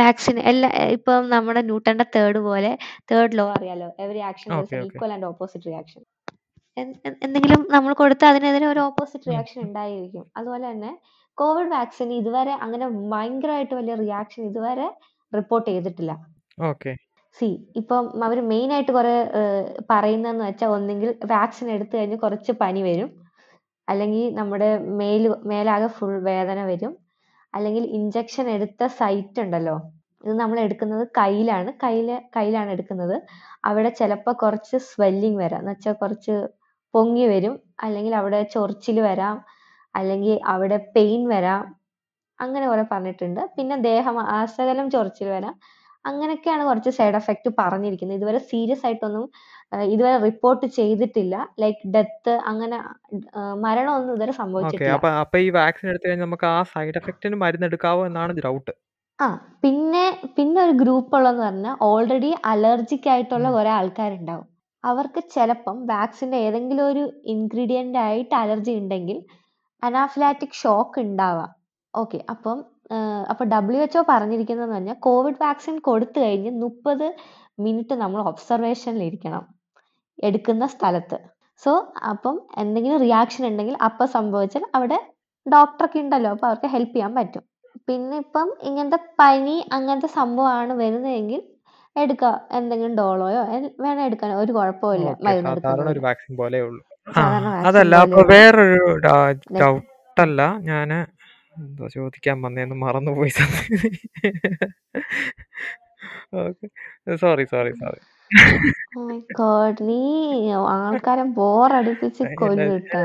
[0.00, 2.72] വാക്സിൻ എല്ലാ ഇപ്പം നമ്മുടെ ന്യൂട്ടന്റെ തേർഡ് പോലെ
[3.10, 4.52] തേർഡ് ലോ അറിയാലോ every action
[4.88, 6.02] equal and opposite reaction.
[7.24, 9.26] എന്തെങ്കിലും നമ്മൾ കൊടുത്ത അതിനെതിരെ ഒരു ഓപ്പോസിറ്റ്.
[9.30, 10.24] റിയാക്ഷൻ ഉണ്ടായിരിക്കും.
[10.38, 10.92] അതുപോലെ തന്നെ
[11.38, 14.86] കോവിഡ് വാക്സിൻ ഇതുവരെ അങ്ങനെ ഭയങ്കരമായിട്ട് വലിയ റിയാക്ഷൻ ഇതുവരെ
[15.32, 16.12] റിപ്പോർട്ട് ചെയ്തിട്ടില്ല.
[16.70, 16.92] ഓക്കെ.
[17.36, 19.14] സി ഇപ്പം അവർ മെയിൻ ആയിട്ട് കുറെ
[19.92, 23.08] പറയുന്നതെന്ന് വെച്ചാൽ ഒന്നെങ്കിൽ വാക്സിൻ എടുത്തു കഴിഞ്ഞ് കുറച്ച് പനി വരും.
[23.88, 24.68] അല്ലെങ്കിൽ നമ്മുടെ
[25.00, 26.92] മേൽ മേലാകെ ഫുൾ വേദന വരും.
[27.54, 29.76] അല്ലെങ്കിൽ ഇഞ്ചക്ഷൻ എടുത്ത സൈറ്റ് ഉണ്ടല്ലോ
[30.24, 31.70] ഇത് നമ്മൾ എടുക്കുന്നത് കയ്യിലാണ്.
[31.82, 33.16] കയ്യിൽ കയ്യിലാണ് എടുക്കുന്നത്.
[33.64, 35.60] അവിടെ ചിലപ്പോൾ കുറച്ച് സ്വെല്ലിങ് വരാം.
[35.60, 36.36] എന്ന് വെച്ചാൽ കുറച്ച്
[36.94, 37.54] പൊങ്ങി വരും.
[37.82, 39.36] അല്ലെങ്കിൽ അവിടെ ചൊറിച്ചിൽ വരാം.
[39.94, 41.62] അല്ലെങ്കിൽ അവിടെ പെയിൻ വരാം.
[42.38, 43.40] അങ്ങനെ കുറെ പറഞ്ഞിട്ടുണ്ട്.
[43.56, 45.54] പിന്നെ ദേഹം ആസകലം ചൊറിച്ചിൽ വരാം.
[46.04, 48.18] അങ്ങനെയൊക്കെയാണ് കുറച്ച് സൈഡ് എഫക്റ്റ് പറഞ്ഞിരിക്കുന്നത്.
[48.20, 49.26] ഇതുവരെ സീരിയസ് ആയിട്ടൊന്നും
[49.88, 51.34] ഇതുവരെ റിപ്പോർട്ട് ചെയ്തിട്ടില്ല.
[51.60, 52.78] ലൈക്ക് ഡെത്ത് അങ്ങനെ
[53.64, 54.40] മരണമൊന്നും ഇതുവരെ ഓക്കെ.
[54.42, 54.94] സംഭവിച്ചിട്ടില്ല.
[54.94, 58.74] അപ്പൊ അപ്പൊ ഈ വാക്സിൻ എടുത്തു കഴിഞ്ഞാൽ നമുക്ക് ആ സൈഡ് എഫക്റ്റിന് മരുന്ന് എടുക്കാവോ എന്നാണ് ഡൗട്ട്.
[59.18, 59.26] ആ
[59.62, 60.04] പിന്നെ
[60.36, 63.54] പിന്നെ ഒരു ഗ്രൂപ്പ് ഉള്ളതെന്ന് പറഞ്ഞാൽ ഓൾറെഡി അലർജിക് ആയിട്ടുള്ള ഉം.
[63.54, 64.46] കുറെ ആൾക്കാരുണ്ടാവും.
[64.84, 67.02] അവർക്ക് ചിലപ്പം വാക്സിന്റെ ഏതെങ്കിലും ഒരു
[67.34, 69.18] ഇൻഗ്രീഡിയന്റ് ആയിട്ട് അലർജി ഉണ്ടെങ്കിൽ
[69.82, 71.50] അനാഫിലാറ്റിക് ഷോക്ക് ഉണ്ടാവാം.
[71.94, 72.18] ഓക്കെ.
[72.28, 72.58] അപ്പം
[72.90, 77.08] ഏഹ് എച്ച് ഒ പറഞ്ഞിരിക്കുന്നതെന്ന് പറഞ്ഞാൽ കോവിഡ് വാക്സിൻ കൊടുത്തു കഴിഞ്ഞ് 30
[77.58, 79.42] മിനിറ്റ് നമ്മൾ ഒബ്സർവേഷനിൽ ഇരിക്കണം.
[80.18, 81.16] എടുക്കുന്ന സ്ഥലത്ത്.
[81.62, 81.72] സോ
[82.10, 84.98] അപ്പം എന്തെങ്കിലും റിയാക്ഷൻ ഉണ്ടെങ്കിൽ അപ്പം സംഭവിച്ചാൽ അവിടെ
[85.46, 86.30] ഡോക്ടറൊക്കെ ഉണ്ടല്ലോ.
[86.30, 87.44] അപ്പൊ അവർക്ക് ഹെൽപ്പ് ചെയ്യാൻ പറ്റും.
[87.88, 91.40] പിന്നെ ഇപ്പം ഇങ്ങനത്തെ പനി അങ്ങനത്തെ സംഭവമാണ് വരുന്നതെങ്കിൽ
[91.96, 92.36] എടുക്കാം.
[92.52, 93.40] എന്തെങ്കിലും ഡോളോയോ
[93.80, 96.82] വേണം എടുക്കാൻ ഒരു കുഴപ്പമില്ല മരുന്ന് സാധാരണ ഒരു വാക്സിൻ പോലെ ഉള്ളൂ.
[97.68, 98.22] അതല്ല അപ്പൊ.
[98.32, 98.80] വേറൊരു
[99.60, 100.90] ഡൗട്ടല്ല ഞാൻ
[101.58, 103.32] എന്തോ ചോദിക്കാൻ വന്നേന്ന് മറന്നുപോയി
[106.34, 106.66] ഓക്കെ.
[107.16, 108.00] Sorry sorry sorry.
[109.82, 109.98] നീ
[110.52, 113.02] ആൾക്കാരെ ബോറടിപ്പിച്ച് ഇല്ല കൊല്ലുട്ടാ.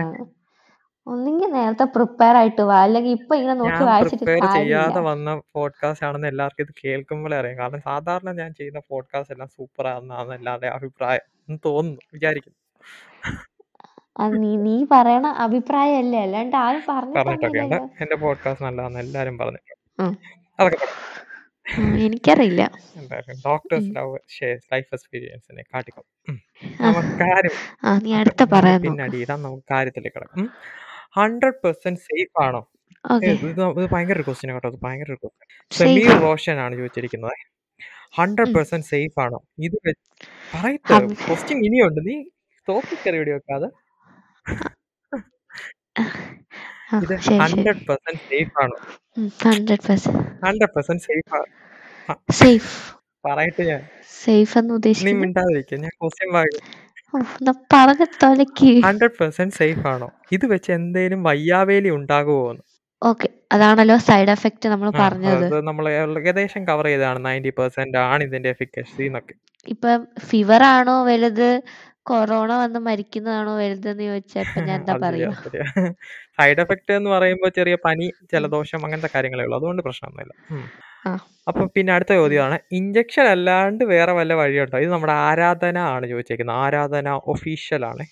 [1.07, 2.83] ഒന്നെങ്കിൽ നേരത്തെ പ്രിപ്പയർ ആയിട്ട് വാ.
[2.83, 4.25] അല്ലെങ്കിൽ ഇപ്പൊ ഇങ്ങനെ നോക്കി വായിച്ചിട്ട്
[4.57, 7.57] ചെയ്യാതെ വന്ന പോഡ്കാസ്റ്റ് ആണെന്ന് എല്ലാവർക്കും ഇത് കേൾക്കുമ്പോഴേ അറിയാം.
[7.57, 12.01] കാരണം സാധാരണ ഞാൻ ചെയ്യുന്ന പോഡ്കാസ്റ്റ് എല്ലാം സൂപ്പർ ആണെന്നാണ് എല്ലാവരുടെയും അഭിപ്രായം എന്ന് തോന്നുന്നു.
[12.13, 12.57] വിചാരിക്കുന്നു.
[14.19, 17.29] അത് നീ നീ പറയണ അഭിപ്രായമല്ലേ അല്ലാണ്ട് ആരും പറഞ്ഞിട്ടൊക്കെ ഉണ്ട്.
[17.29, 17.85] പറഞ്ഞിട്ടൊന്നുമില്ലല്ലോ.
[18.01, 19.57] എന്റെ പോഡ്കാസ്റ്റ് നല്ലതാന്ന് എല്ലാരും പറഞ്ഞു.
[20.59, 20.85] അതൊക്കെ
[22.03, 22.71] എനിക്കറിയില്ല.
[22.95, 26.03] എന്തായാലും ഡോക്ടേഴ്സ് ലവ് ഷെയർസ് ലൈഫ് എക്സ്പീരിയൻസിനെ കാട്ടിക്കും.
[26.29, 26.41] ഉം.
[26.81, 27.49] ആ നമുക്ക് കാര്യം
[27.83, 29.15] ആ നീ അടുത്ത നമുക്ക് പറയാൻ പിന്നെ നോക്ക്.
[29.15, 29.43] അടിയിടാം.
[29.43, 30.49] നമുക്ക് കാര്യത്തിലേക്ക് കിടക്കാം.
[31.15, 32.69] ഹൺഡ്രഡ് പെർസെന്റ് സേഫ് ആണോ?
[32.89, 33.25] ഏ, ഓക്കെ.
[33.25, 34.69] ഇത് ഇത് ഭയങ്കര ഒരു ക്വസ്റ്റ്യൻ കേട്ടോ.
[34.69, 35.89] ഇത് ഭയങ്കര ഒരു ക്വസ്റ്റ്യൻ.
[35.89, 36.21] സമീർ സേഫ്.
[36.21, 37.31] റോഷൻ ആണ് ചോദിച്ചിരിക്കുന്നത്.
[38.15, 38.53] ഹൺഡ്രഡ് ഉം.
[38.53, 39.41] പെർസെന്റ് സേഫ് ആണോ?
[39.59, 42.09] ഇത് വെ- പറയത്ത് ക്വസ്റ്റ്യൻ ഇനിയുണ്ട്.
[42.09, 42.23] നീ
[42.69, 43.67] തോപ്പിക്കറി വെടി വെക്കാതെ.
[46.91, 47.63] ആ ഇത് ശരി ശരി.
[47.63, 48.77] ഹൺഡ്രഡ് പെർസെന്റ് സേഫ് ആണോ?
[49.45, 51.49] Hundred percent hundred percent safe ആണ്.
[52.41, 52.71] സേഫ്.
[53.27, 53.81] പറയട്ടെ ഞാൻ.
[54.67, 55.79] നീ ഉദ്ദേശിക്കുന്നത് മിണ്ടാതിരിക്കുക.
[55.85, 56.65] ഞാൻ ക്വസ്റ്റ്യൻ വായിക്കും.
[57.13, 58.71] എന്നാ പറഞ്ഞ തൊലക്ക്.
[58.87, 60.09] ഹൺഡ്രഡ് പെർസെന്റ് സേഫ് ആണോ?
[60.37, 62.41] ഇത് വെച്ച് എന്തേലും വയ്യാവേലി ഉണ്ടാകുമോ
[63.01, 65.45] ഓക്കെ അതാണല്ലോ സൈഡ് എഫക്റ്റ് നമ്മൾ ആ പറഞ്ഞത്.
[65.45, 65.57] അത്
[66.21, 67.19] ഏകദേശം കവർ ചെയ്തതാണ്.
[67.27, 69.35] നയന്റി പെർസെന്റ് ആണ് ഇതിന്റെ എഫിക്കസി എന്നൊക്കെ.
[69.65, 71.49] ഇപ്പം ഫീവർ ആണോ വലുത്
[72.09, 75.65] കൊറോണ വന്ന് മരിക്കുന്നതാണോ വലുതെന്ന് ചോദിച്ചാൽ ഇപ്പൊ ഞാൻ എന്താ അത് ശരിയാ പറയാ അത് ശരിയാ.
[76.37, 79.57] സൈഡ് എഫക്ട് എന്ന് പറയുമ്പോൾ ചെറിയ പനി, ജലദോഷം അങ്ങനത്തെ കാര്യങ്ങളേ ഉള്ളൂ.
[79.59, 80.33] അതുകൊണ്ട് പ്രശ്നമൊന്നുമില്ല.
[80.51, 80.63] ഉം.
[81.05, 81.11] ആ.
[81.47, 87.05] അപ്പൊ പിന്നെ അടുത്ത ചോദ്യമാണ് ഇഞ്ചക്ഷൻ അല്ലാണ്ട് വേറെ വല്ല വഴിയുണ്ടോ ഇത് നമ്മുടെ ആരാധന ആണ് ചോദിച്ചേക്കുന്നത് ആരാധന
[87.33, 88.03] ഒഫീഷ്യൽ ആണ്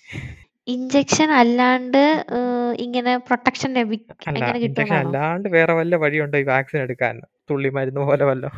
[0.66, 2.00] ഇഞ്ചക്ഷൻ അല്ലാണ്ട്
[2.36, 7.14] ഏഹ്, ഇങ്ങനെ പ്രൊട്ടക്ഷൻ ലഭി അല്ല എങ്ങനെ ഇഞ്ചക്ഷൻ കിട്ടുമെന്നാണോ അല്ലാണ്ട് വേറെ വല്ല വഴിയുണ്ടോ ഈ വാക്സിൻ എടുക്കാൻ
[7.50, 8.50] തുള്ളി മരുന്ന് പോലെ വല്ലോ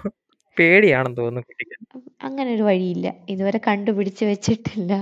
[0.59, 1.77] പേടിയാണെന്ന് തോന്നുന്നു കുട്ടിക്ക്.
[2.23, 3.15] അങ്ങനെ ഒരു വഴിയില്ല.
[3.29, 4.93] ഇതുവരെ കണ്ടുപിടിച്ച് വെച്ചിട്ടില്ല.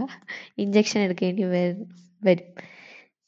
[0.58, 1.88] ഇഞ്ചക്ഷൻ എടുക്കേണ്ടി വരും
[2.22, 2.48] വരും.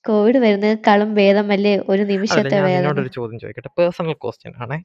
[0.04, 2.76] കോവിഡ് വരുന്നതിനേക്കാളും ഭേദമല്ലേ ഒരു നിമിഷത്തെ ഞാൻ വേദന?
[2.76, 3.68] നിന്നോടൊരു ചോദ്യം ചോദിക്കട്ടെ.
[3.78, 4.78] പേഴ്സണൽ ക്വസ്റ്റ്യൻ ആണേ.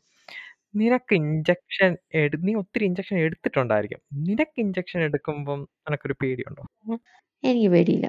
[0.75, 3.99] നിനക്ക് ഇഞ്ചക്ഷൻ എടു നീ ഒത്തിരി ഇഞ്ചക്ഷൻ എടുത്തിട്ടുണ്ടായിരിക്കും.
[4.13, 6.63] നിനക്ക് ഇഞ്ചക്ഷൻ എടുക്കുമ്പം നിനക്കൊരു പേടിയുണ്ടോ?
[6.87, 6.99] ഉം.
[7.43, 8.07] എനിക്ക് പേടിയില്ല.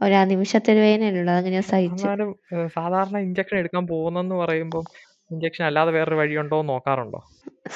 [0.00, 2.02] ഒരാ നിമിഷത്തെ ഒരു വേദനയുള്ളൂ അതങ്ങ് ഞാൻ സഹിച്ചു.
[2.04, 4.84] എന്നാലും ഏഹ്, സാധാരണ ഇഞ്ചക്ഷൻ എടുക്കാൻ പോകുന്നെന്ന് പറയുമ്പം
[5.30, 7.20] ഇഞ്ചക്ഷൻ അല്ലാതെ വേറൊരു വഴിയുണ്ടോ എന്ന് നോക്കാറുണ്ടോ?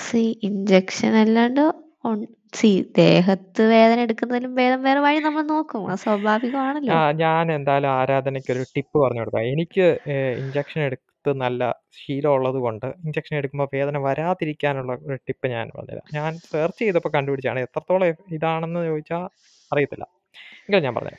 [0.05, 1.65] സി ഇഞ്ചക്ഷൻ അല്ലാണ്ട്
[2.59, 5.83] സി ദേഹത്ത് വേദന എടുക്കുന്നതിലും ഭേദം വേറെ വഴി നമ്മൾ നോക്കും.
[5.93, 6.93] അത് സ്വാഭാവികമാണല്ലോ.
[6.99, 9.47] ആ ഞാൻ എന്തായാലും ആരാധനയ്ക്ക് ഒരു ടിപ്പ് പറഞ്ഞു കൊടുക്കാം.
[9.55, 9.87] എനിക്ക്
[10.43, 11.63] ഇഞ്ചക്ഷൻ എടുത്ത് നല്ല
[12.01, 16.07] ശീലമുള്ളത് കൊണ്ട് ഇഞ്ചക്ഷൻ എടുക്കുമ്പോൾ വേദന വരാതിരിക്കാനുള്ള ഒരു ടിപ്പ് ഞാൻ പറഞ്ഞുതരാം.
[16.19, 17.61] ഞാൻ സെർച്ച് ചെയ്തപ്പോൾ കണ്ടുപിടിച്ചാണ്.
[17.67, 18.09] എത്രത്തോളം
[18.39, 19.25] ഇതാണെന്ന് ചോദിച്ചാൽ
[19.73, 20.07] അറിയത്തില്ല.
[20.65, 21.17] എങ്കിലും ഞാൻ പറഞ്ഞു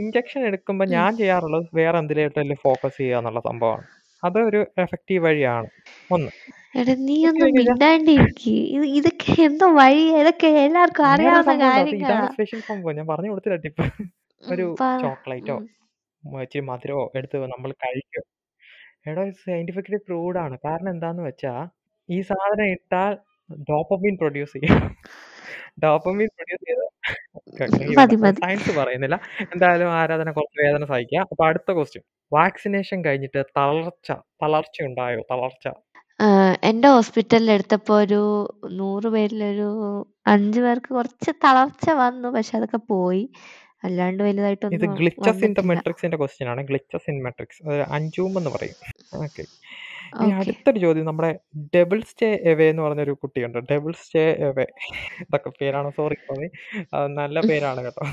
[0.00, 3.86] ഇഞ്ചക്ഷൻ എടുക്കുമ്പോൾ ഞാൻ ചെയ്യാറുള്ളത് വേറെ എന്തിലേട്ടല്ലേ ഫോക്കസ് ചെയ്യുക എന്നുള്ള സംഭവമാണ്.
[4.24, 5.66] അത് ഒരു എഫക്റ്റീവ് വഴിയാണ്.
[6.10, 6.30] ഒന്ന്.
[6.78, 11.64] എടാ നീ ഒന്ന് കഴിഞ്ഞാ- മിണ്ടാണ്ടിരിക്ക് ഇത് ഇതൊക്കെ എന്തോ വഴി ഇതൊക്കെ എല്ലാവർക്കും അറിയാവുന്ന സംഭവം ഇല്ല.
[11.64, 12.10] അത് കാര്യങ്ങളാ.
[12.10, 12.96] ഇതാണ് സ്പെഷ്യൽ സംഭവം.
[12.96, 13.84] ഞാൻ പറഞ്ഞു കൊടുത്തില്ല ടിപ്പ്.
[14.52, 15.00] ഒരു പറ.
[15.00, 16.42] ചോക്ലേറ്റോ ഉം.
[16.42, 18.22] ഇച്ചിരി മധുരമോ എടുത്ത് നമ്മൾ കഴിക്കും.
[19.06, 20.58] എടാ സയന്റിഫിക്കലി പ്രൂവ്ഡ് ആണ്.
[20.64, 21.68] കാരണം എന്താന്ന് വെച്ചാ
[22.10, 23.16] ഈ സാധനം ഇട്ടാൽ
[23.62, 24.96] ഡോപ്പമീൻ പ്രൊഡ്യൂസ് ചെയ്യും.
[25.84, 26.84] ഡോപ്പമീൻ പ്രൊഡ്യൂസ് ചെയ്ത
[27.98, 28.40] മതി മതി.
[28.40, 29.20] സയൻസ് പറയുന്നില്ല.
[29.40, 32.02] എന്തായാലും ആരാധന കുറച്ച് വേദന സഹിക്കുക അപ്പൊ അടുത്ത ക്വസ്റ്റ്യൻ
[32.36, 34.10] വാക്സിനേഷൻ കഴിഞ്ഞിട്ട് തളർച്ച
[34.42, 35.20] തളർച്ച ഉണ്ടായോ?
[35.32, 35.66] തളർച്ച.
[36.20, 38.20] ആഹ് എന്റെ ഹോസ്പിറ്റലിൽ എടുത്തപ്പോ ഒരു
[38.80, 39.68] നൂറ് പേരിലൊരു
[40.26, 43.22] അഞ്ചു പേർക്ക് കുറച്ച് തളർച്ച വന്നു പക്ഷെ അതൊക്കെ പോയി.
[43.84, 45.68] അല്ലാണ്ട് ഇത് വലുതായിട്ടൊന്നും ഗ്ലിച്ചസ് ഇൻ ദ വന്നിട്ടില്ല.
[45.70, 46.60] മെട്രിക്സിന്റെ ക്വസ്റ്റ്യൻ ആണ്.
[46.68, 47.62] ഗ്ലിച്ചസ് ഇൻ മെട്രിക്സ്
[47.96, 48.76] അഞ്ചൂം എന്ന് പറയും.
[49.22, 49.42] ഓക്കെ.
[49.42, 50.36] ഇനി ഓക്കെ.
[50.40, 51.06] അടുത്തൊരു ചോദ്യം.
[51.10, 51.30] നമ്മുടെ
[51.74, 53.58] ഡബിൾ സ്റ്റേ എവേ എന്ന് പറഞ്ഞൊരു കുട്ടിയുണ്ട്.
[53.72, 54.66] ഡബിൾ സ്റ്റേ എവേ
[55.20, 55.90] ഇതൊക്കെ പേരാണ്.
[55.96, 56.48] സോറി സോറി
[57.20, 58.04] നല്ല പേരാണ് കേട്ടോ.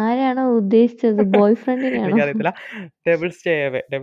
[0.00, 1.20] ആരാണോ ഉദ്ദേശിച്ചത്?
[1.34, 2.52] ബോയ് ഫ്രണ്ടിനെയാണോ എനിക്കറിയത്തില്ല
[3.36, 3.54] സ്റ്റേ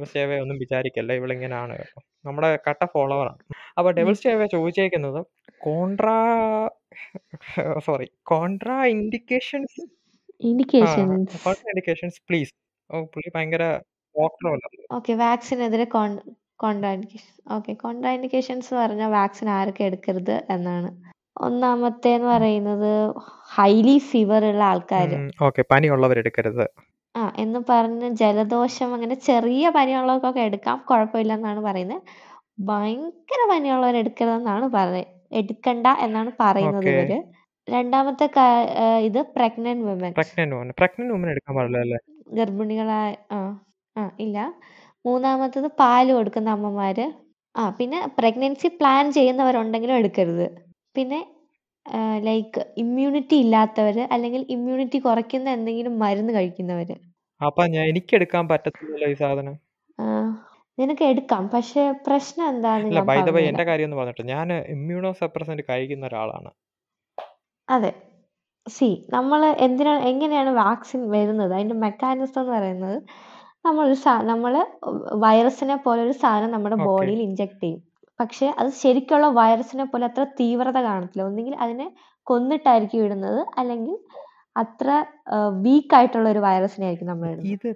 [0.05, 1.11] സ്റ്റേ ഒന്നും വിചാരിക്കല്ല.
[1.19, 1.73] ഇവളിങ്ങനാണ്.
[1.81, 3.41] കേട്ടോ നമ്മുടെ കട്ട ഫോളോവറാണ്
[3.77, 5.19] അപ്പൊ double stay ചോദിച്ചേക്കുന്നത്
[5.67, 6.17] contra
[7.87, 8.07] sorry
[8.95, 9.79] contraindications?
[10.49, 11.37] Indications.
[11.73, 12.53] Contraindications please.
[12.89, 13.63] ഓ പുള്ളി ഭയങ്കര
[14.95, 15.85] ഓക്കെ വാക്സിനെതിരെ
[16.63, 20.89] contraindication okay contraindications പറഞ്ഞാൽ വാക്സിൻ ആരൊക്കെ എടുക്കരുത് എന്നാണ്.
[21.45, 22.91] ഒന്നാമത്തെ എന്ന് പറയുന്നത്
[23.55, 25.09] ഹൈലി ഫീവർ ഉള്ള ആൾക്കാർ
[25.47, 26.65] ഓക്കെ പനിയുള്ളവരെടുക്കരുത്
[27.15, 32.01] ആ എന്ന് പറഞ്ഞ് ജലദോഷം അങ്ങനെ ചെറിയ പനിയുള്ളവർക്കൊക്കെ എടുക്കാം കുഴപ്പമില്ല എന്നാണ് പറയുന്നത്.
[32.69, 36.89] ഭയങ്കര പനിയുള്ളവർ എടുക്കരുതെന്നാണ് പറയുന്നത് എടുക്കണ്ട എന്നാണ് പറയുന്നത്.
[36.93, 37.11] ഇവർ.
[37.67, 38.25] രണ്ടാമത്തെ
[39.07, 41.99] ഇത് pregnant woman pregnant woman pregnant woman എടുക്കാൻ പാടില്ല അല്ലേ?
[42.39, 43.39] ഗർഭിണികളായ ആ
[43.95, 44.37] ആ ഇല്ല.
[45.05, 47.05] മൂന്നാമത്തത് പാൽ കൊടുക്കുന്ന അമ്മമാര്.
[47.55, 50.47] ആ പിന്നെ പ്രഗ്നൻസി പ്ലാൻ ചെയ്യുന്നവരുണ്ടെങ്കിലും എടുക്കരുത്.
[50.97, 51.19] പിന്നെ
[52.27, 56.95] ലൈക്ക് ഇമ്മ്യൂണിറ്റി ഇല്ലാത്തവര് അല്ലെങ്കിൽ ഇമ്മ്യൂണിറ്റി കുറയ്ക്കുന്ന എന്തെങ്കിലും മരുന്ന് കഴിക്കുന്നവര്.
[57.41, 59.55] അപ്പൊ ഞാൻ എനിക്ക് എടുക്കാൻ പറ്റത്തില്ലല്ലോ ഈ സാധനം.
[60.77, 61.43] നിനക്ക് എടുക്കാം.
[61.53, 63.47] പക്ഷെ പ്രശ്നം എന്താന്ന് ബൈ ദ ബൈ പറഞ്ഞുതരാം.
[63.51, 64.25] എന്റെ കാര്യം ഒന്ന് പറഞ്ഞിട്ട്.
[64.33, 66.49] ഞാൻ ഇമ്മ്യൂണോ സപ്രസന്റ് കഴിക്കുന്ന ഒരാളാണ്.
[67.67, 67.91] അതെ.
[68.65, 71.53] സി നമ്മൾ എന്തിനാണ് എങ്ങനെയാണ് വാക്സിൻ വരുന്നത്?
[71.57, 72.97] അതിന്റെ മെക്കാനിസം എന്ന് പറയുന്നത്
[73.65, 74.53] നമ്മളൊരു സാ നമ്മൾ
[75.23, 77.79] വൈറസിനെ പോലെ ഒരു സാധനം നമ്മുടെ ബോഡിയിൽ ഇൻജെക്ട് ചെയ്യും.
[78.19, 81.25] പക്ഷെ അത് ശരിക്കുള്ള വൈറസിനെ പോലെ അത്ര തീവ്രത കാണത്തില്ല.
[81.29, 81.87] ഒന്നുകിൽ അതിനെ
[82.27, 83.95] കൊന്നിട്ടായിരിക്കും ഇടുന്നത് അല്ലെങ്കിൽ
[84.55, 84.87] അത്ര
[85.65, 87.51] വീക്ക് ആയിട്ടുള്ള ഒരു വൈറസിനെ ആയിരിക്കും നമ്മൾ ഇടുന്നത്.
[87.55, 87.67] ഇത്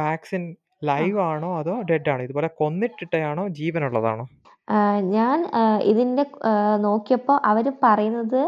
[0.00, 0.42] വാക്സിൻ
[0.90, 2.22] ലൈവ് ആണോ അതോ ഡെഡ് ആണോ?
[2.26, 4.24] ഇതുപോലെ കൊന്നിട്ടിട്ടയാണോ ജീവനുള്ളതാണോ?
[5.16, 5.38] ഞാൻ
[5.92, 6.24] ഇതിന്റെ
[6.86, 8.42] നോക്കിയപ്പോ അവർ പറയുന്നത്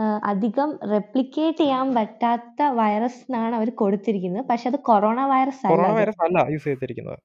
[0.00, 4.44] ആ, അധികം റെപ്ലിക്കേറ്റ് ചെയ്യാൻ പറ്റാത്ത വൈറസ് എന്നാണ് അവർ കൊടുത്തിരിക്കുന്നത്.
[4.50, 5.98] പക്ഷെ അത് കൊറോണ വൈറസ് അല്ല കൊറോണ അത്.
[5.98, 7.18] വൈറസ് അല്ല യൂസ് ചെയ്തിരിക്കുന്നത്.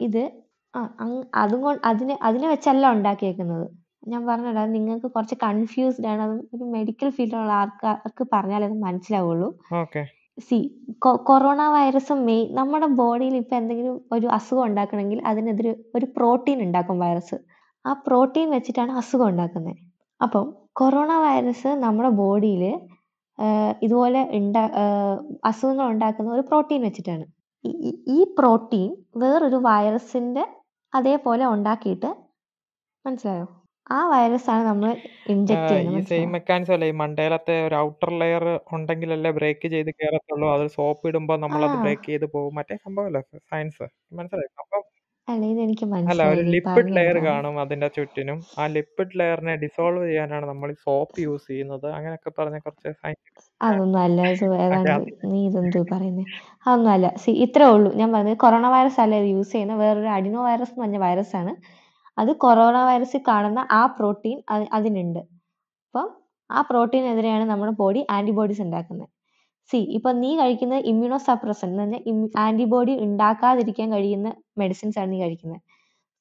[0.00, 0.22] ഇത്
[0.74, 3.66] ആ അങ് അതും അതിനെ അതിനെ വെച്ചല്ല ഉണ്ടാക്കിയേക്കുന്നത്.
[4.08, 6.22] ഞാൻ പറഞ്ഞല്ലോ അത് നിങ്ങൾക്ക് കുറച്ച് കൺഫ്യൂസ്ഡ് ആണ്.
[6.26, 9.48] അത് ഒരു മെഡിക്കൽ ഫീൽഡിലുള്ള ആൾക്കാർക്ക് പറഞ്ഞാലേ അത് മനസ്സിലാവുള്ളൂ.
[9.82, 10.02] ഓക്കെ.
[10.38, 10.58] സി
[11.28, 17.36] കൊറോണ വൈറസ് മെയിൻ നമ്മുടെ ബോഡിയിൽ ഇപ്പൊ എന്തെങ്കിലും ഒരു അസുഖം ഉണ്ടാക്കണമെങ്കിൽ അതിനെതിരെ ഒരു പ്രോട്ടീൻ ഉണ്ടാക്കും വൈറസ്
[17.84, 19.76] ആ പ്രോട്ടീൻ വെച്ചിട്ടാണ് അസുഖം ഉണ്ടാക്കുന്നത്.
[20.20, 22.64] അപ്പം കൊറോണ വൈറസ് നമ്മുടെ ബോഡിയിൽ
[23.82, 24.62] ഇതുപോലെ ഉണ്ടാ
[25.44, 27.24] അസുഖങ്ങൾ ഉണ്ടാക്കുന്ന ഒരു പ്രോട്ടീൻ വെച്ചിട്ടാണ്.
[28.16, 28.88] ഈ പ്രോട്ടീൻ
[29.22, 30.44] വേറൊരു വൈറസിന്റെ
[30.92, 32.08] അതേപോലെ ഉണ്ടാക്കിയിട്ട്
[33.04, 33.46] മനസ്സിലായോ?
[33.90, 34.90] ആ വൈറസ് ആണ് നമ്മൾ
[35.32, 36.32] ഇൻജെക്ട് ഈ ചെയ്യുന്നത് സെയിം മനസ്സിലായോ?
[36.34, 36.88] മെക്കാനിസം അല്ലേ?
[36.88, 38.44] ഈ മണ്ടയിലത്തെ ഒരു ഔട്ടർ ലെയർ
[38.76, 40.48] ഉണ്ടെങ്കിലല്ലേ ബ്രേക്ക് ചെയ്ത് കേറത്തുള്ളൂ.
[40.56, 41.76] അത് സോപ്പ് ഇടുമ്പോൾ നമ്മൾ അത്.
[41.84, 42.54] ബ്രേക്ക് ചെയ്ത് പോകും.
[42.60, 43.22] മറ്റേ സംഭവമല്ലേ?
[43.52, 44.50] സയൻസ് മനസ്സിലായി?
[44.62, 44.82] അപ്പം
[45.28, 48.38] അല്ല ഇതെനിക്ക് അല്ല ഒരു മനസ്സിലായി നീ ലിപ്പിഡ് ലെയർ കാണും അതിന്റെ ചുറ്റിനും.
[48.58, 51.86] ആ ലിപ്പിഡ് ലെയറിനെ ഡിസോൾവ് ചെയ്യാനാണ് നമ്മൾ ഈ സോപ്പ് യൂസ് ചെയ്യുന്നത്.
[51.96, 55.12] അങ്ങനെയൊക്കെ പറഞ്ഞ കുറച്ച് സയൻസ് അതൊന്നും അല്ല ഇത് ഏതാണ്ട് അതെ.
[55.32, 56.24] നീ ഇതെന്തോ പറയുന്നേ?
[56.66, 57.06] അതൊന്നും അല്ല.
[57.16, 57.90] സി ഇത്രേ ഉള്ളൂ.
[57.92, 59.74] ഞാൻ പറഞ്ഞത് കൊറോണ വൈറസ് അല്ല ഇത് യൂസ് ചെയ്യുന്ന.
[59.82, 61.52] വേറൊരു അഡിനോ വൈറസ് എന്ന് പറഞ്ഞ വൈറസ് ആണ്.
[62.18, 65.22] അത് കൊറോണ വൈറസിൽ കാണുന്ന ആ പ്രോട്ടീൻ അത് അതിനുണ്ട്.
[65.86, 66.08] അപ്പം
[66.50, 69.08] ആ പ്രോട്ടീനെതിരെയാണ് നമ്മുടെ ബോഡി ആന്റിബോഡീസ് ഉണ്ടാക്കുന്നത്.
[69.70, 74.28] സീ ഇപ്പൊ നീ കഴിക്കുന്ന ഇമ്മ്യൂണോ സപ്രസൻ എന്ന് പറഞ്ഞാൽ ആന്റിബോഡി ഉണ്ടാക്കാതിരിക്കാൻ കഴിയുന്ന
[74.62, 75.62] മെഡിസിൻസ് ആണ് നീ കഴിക്കുന്നത്.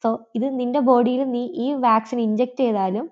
[0.04, 3.08] സോ ഇത് നിന്റെ ബോഡിയിൽ നീ ഈ വാക്സിൻ ഇൻജെക്ട് ചെയ്താലും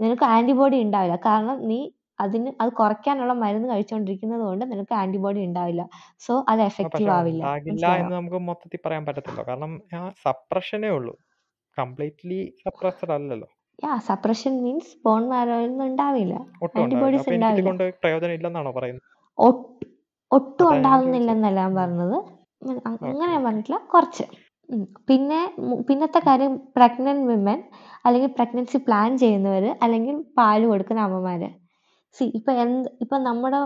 [0.00, 1.16] നിനക്ക് ആന്റിബോഡി ഉണ്ടാവില്ല.
[1.26, 1.80] കാരണം നീ
[2.20, 5.82] അതിന് അത് കുറയ്ക്കാനുള്ള മരുന്ന് കഴിച്ചുകൊണ്ടിരിക്കുന്നത് കൊണ്ട് നിനക്ക് ആന്റിബോഡി ഉണ്ടാവില്ല.
[6.24, 7.42] സോ അത് എഫക്റ്റീവ് ആവില്ല.
[7.72, 9.42] എന്ന് നമുക്ക് മൊത്തത്തിൽ പറയാൻ പറ്റത്തില്ല.
[9.50, 9.72] കാരണം
[10.24, 11.14] സപ്രഷനേ ഉള്ളൂ.
[11.76, 13.48] കംപ്ലീറ്റ്ലി സപ്രസ്ഡ് അല്ലല്ലോ.
[13.78, 16.34] യാ സപ്രഷൻ മീൻസ് ബോൺ മാരോയിൽ നിന്ന് ഉണ്ടാവില്ല.
[16.80, 17.70] ആന്റിബോഡീസ് ഉണ്ടാവില്ല.
[18.04, 19.08] പ്രയോജനം ഇല്ലെന്നാണോ പറയുന്നത്?
[19.38, 19.86] ഒട്ട്
[20.30, 22.16] ഒട്ടും ഉണ്ടാകുന്നില്ലെന്നല്ല ഞാൻ പറഞ്ഞത്.
[22.90, 23.78] അങ്ങനെ ഞാൻ പറഞ്ഞിട്ടില്ല.
[23.92, 24.24] കുറച്ച്.
[25.08, 25.38] പിന്നെ
[25.88, 27.58] പിന്നത്തെ കാര്യം പ്രഗ്നന്റ് വിമൻ
[28.06, 31.48] അല്ലെങ്കിൽ പ്രഗ്നൻസി പ്ലാൻ ചെയ്യുന്നവര് അല്ലെങ്കിൽ പാൽ കൊടുക്കുന്ന അമ്മമാര്.
[32.16, 33.60] സി ഇപ്പൊ എന്ത് ഇപ്പൊ നമ്മുടെ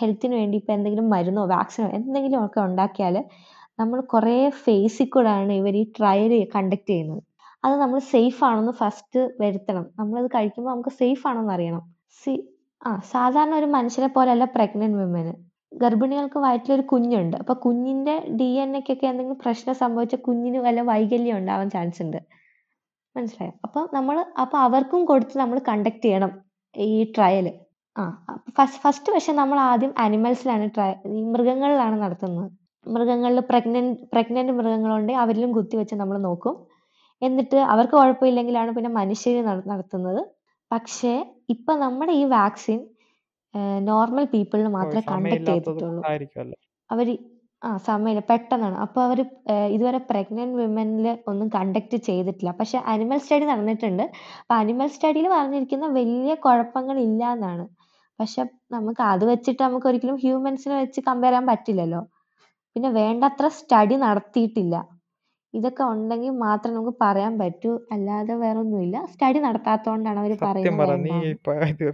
[0.00, 3.16] ഹെൽത്തിന് വേണ്ടി ഇപ്പൊ എന്തെങ്കിലും മരുന്നോ വാക്സിനോ എന്തെങ്കിലും ഒക്കെ ഉണ്ടാക്കിയാൽ
[3.80, 7.22] നമ്മൾ കുറേ ഫേസിൽ കൂടെയാണ് ഇവർ ഈ ട്രയൽ കണ്ടക്ട് ചെയ്യുന്നത്.
[7.64, 9.84] അത് നമ്മൾ സേഫ് ആണെന്ന് ഫസ്റ്റ് വരുത്തണം.
[10.00, 11.82] നമ്മളത് കഴിക്കുമ്പോൾ നമുക്ക് സേഫ് ആണെന്ന് അറിയണം.
[12.22, 12.32] സീ
[12.82, 15.32] ആ സാധാരണ ഒരു മനുഷ്യരെ പോലെയല്ല പ്രഗ്നന്റ് വിമന്.
[15.72, 17.36] ഗർഭിണികൾക്ക് വയറ്റിലൊരു കുഞ്ഞുണ്ട്.
[17.42, 22.18] അപ്പൊ കുഞ്ഞിന്റെ ഡിഎൻഎക്കൊക്കെ എന്തെങ്കിലും പ്രശ്നം സംഭവിച്ച കുഞ്ഞിന് വല്ല വൈകല്യം ഉണ്ടാവാൻ ചാൻസ് ഉണ്ട്.
[23.16, 23.54] മനസ്സിലായോ?
[23.66, 26.32] അപ്പൊ നമ്മൾ അപ്പൊ അവർക്കും കൊടുത്ത് നമ്മൾ കണ്ടക്ട് ചെയ്യണം
[26.74, 27.46] ഈ ട്രയൽ.
[27.96, 28.02] ആ
[28.56, 32.48] ഫസ്റ്റ് ഫസ്റ്റ് പക്ഷെ നമ്മൾ ആദ്യം അനിമൽസിലാണ് ട്രയ ഈ മൃഗങ്ങളിലാണ് നടത്തുന്നത്.
[32.86, 36.54] മൃഗങ്ങളിൽ പ്രഗ്നന്റ് പ്രഗ്നന്റ് മൃഗങ്ങളുണ്ടെങ്കിൽ അവരിലും കുത്തിവെച്ച് നമ്മൾ നോക്കും.
[37.22, 40.20] എന്നിട്ട് അവർക്ക് കുഴപ്പമില്ലെങ്കിലാണ് പിന്നെ മനുഷ്യരിൽ നട നടത്തുന്നത്.
[40.74, 41.12] പക്ഷേ
[41.54, 42.80] ഇപ്പൊ നമ്മുടെ ഈ വാക്സിൻ
[43.90, 46.00] നോർമൽ പീപ്പിളിന് മാത്രമേ കണ്ടക്ട് ചെയ്തിട്ടുള്ളൂ.
[46.90, 47.08] അവർ
[47.62, 48.76] ആ സമയമില്ല പെട്ടെന്നാണ്.
[48.84, 49.18] അപ്പൊ അവർ
[49.74, 52.50] ഇതുവരെ പ്രഗ്നന്റ് വിമനിൽ ഒന്നും കണ്ടക്ട് ചെയ്തിട്ടില്ല.
[52.60, 54.02] പക്ഷെ അനിമൽ സ്റ്റഡി നടന്നിട്ടുണ്ട്.
[54.40, 57.64] അപ്പൊ അനിമൽ സ്റ്റഡിയിൽ പറഞ്ഞിരിക്കുന്ന വലിയ കുഴപ്പങ്ങൾ ഇല്ല എന്നാണ്.
[58.18, 58.42] പക്ഷെ
[58.74, 62.02] നമുക്ക് അത് വെച്ചിട്ട് നമുക്ക് ഒരിക്കലും ഹ്യൂമൻസിനെ വെച്ച് കമ്പയർ ചെയ്യാൻ പറ്റില്ലല്ലോ.
[62.76, 64.74] പിന്നെ വേണ്ടത്ര സ്റ്റഡി നടത്തിയിട്ടില്ല.
[65.54, 67.72] ഇതൊക്കെ ഉണ്ടെങ്കിൽ മാത്രം നമുക്ക് പറയാൻ പറ്റൂ.
[67.92, 68.96] അല്ലാതെ വേറൊന്നുമില്ല.
[69.12, 71.84] സ്റ്റഡി നടത്താത്തോണ്ടാണ് അവർ സത്യം പറയുന്നത് പറ നീ ഈ ഇപ്പൊ ഇത്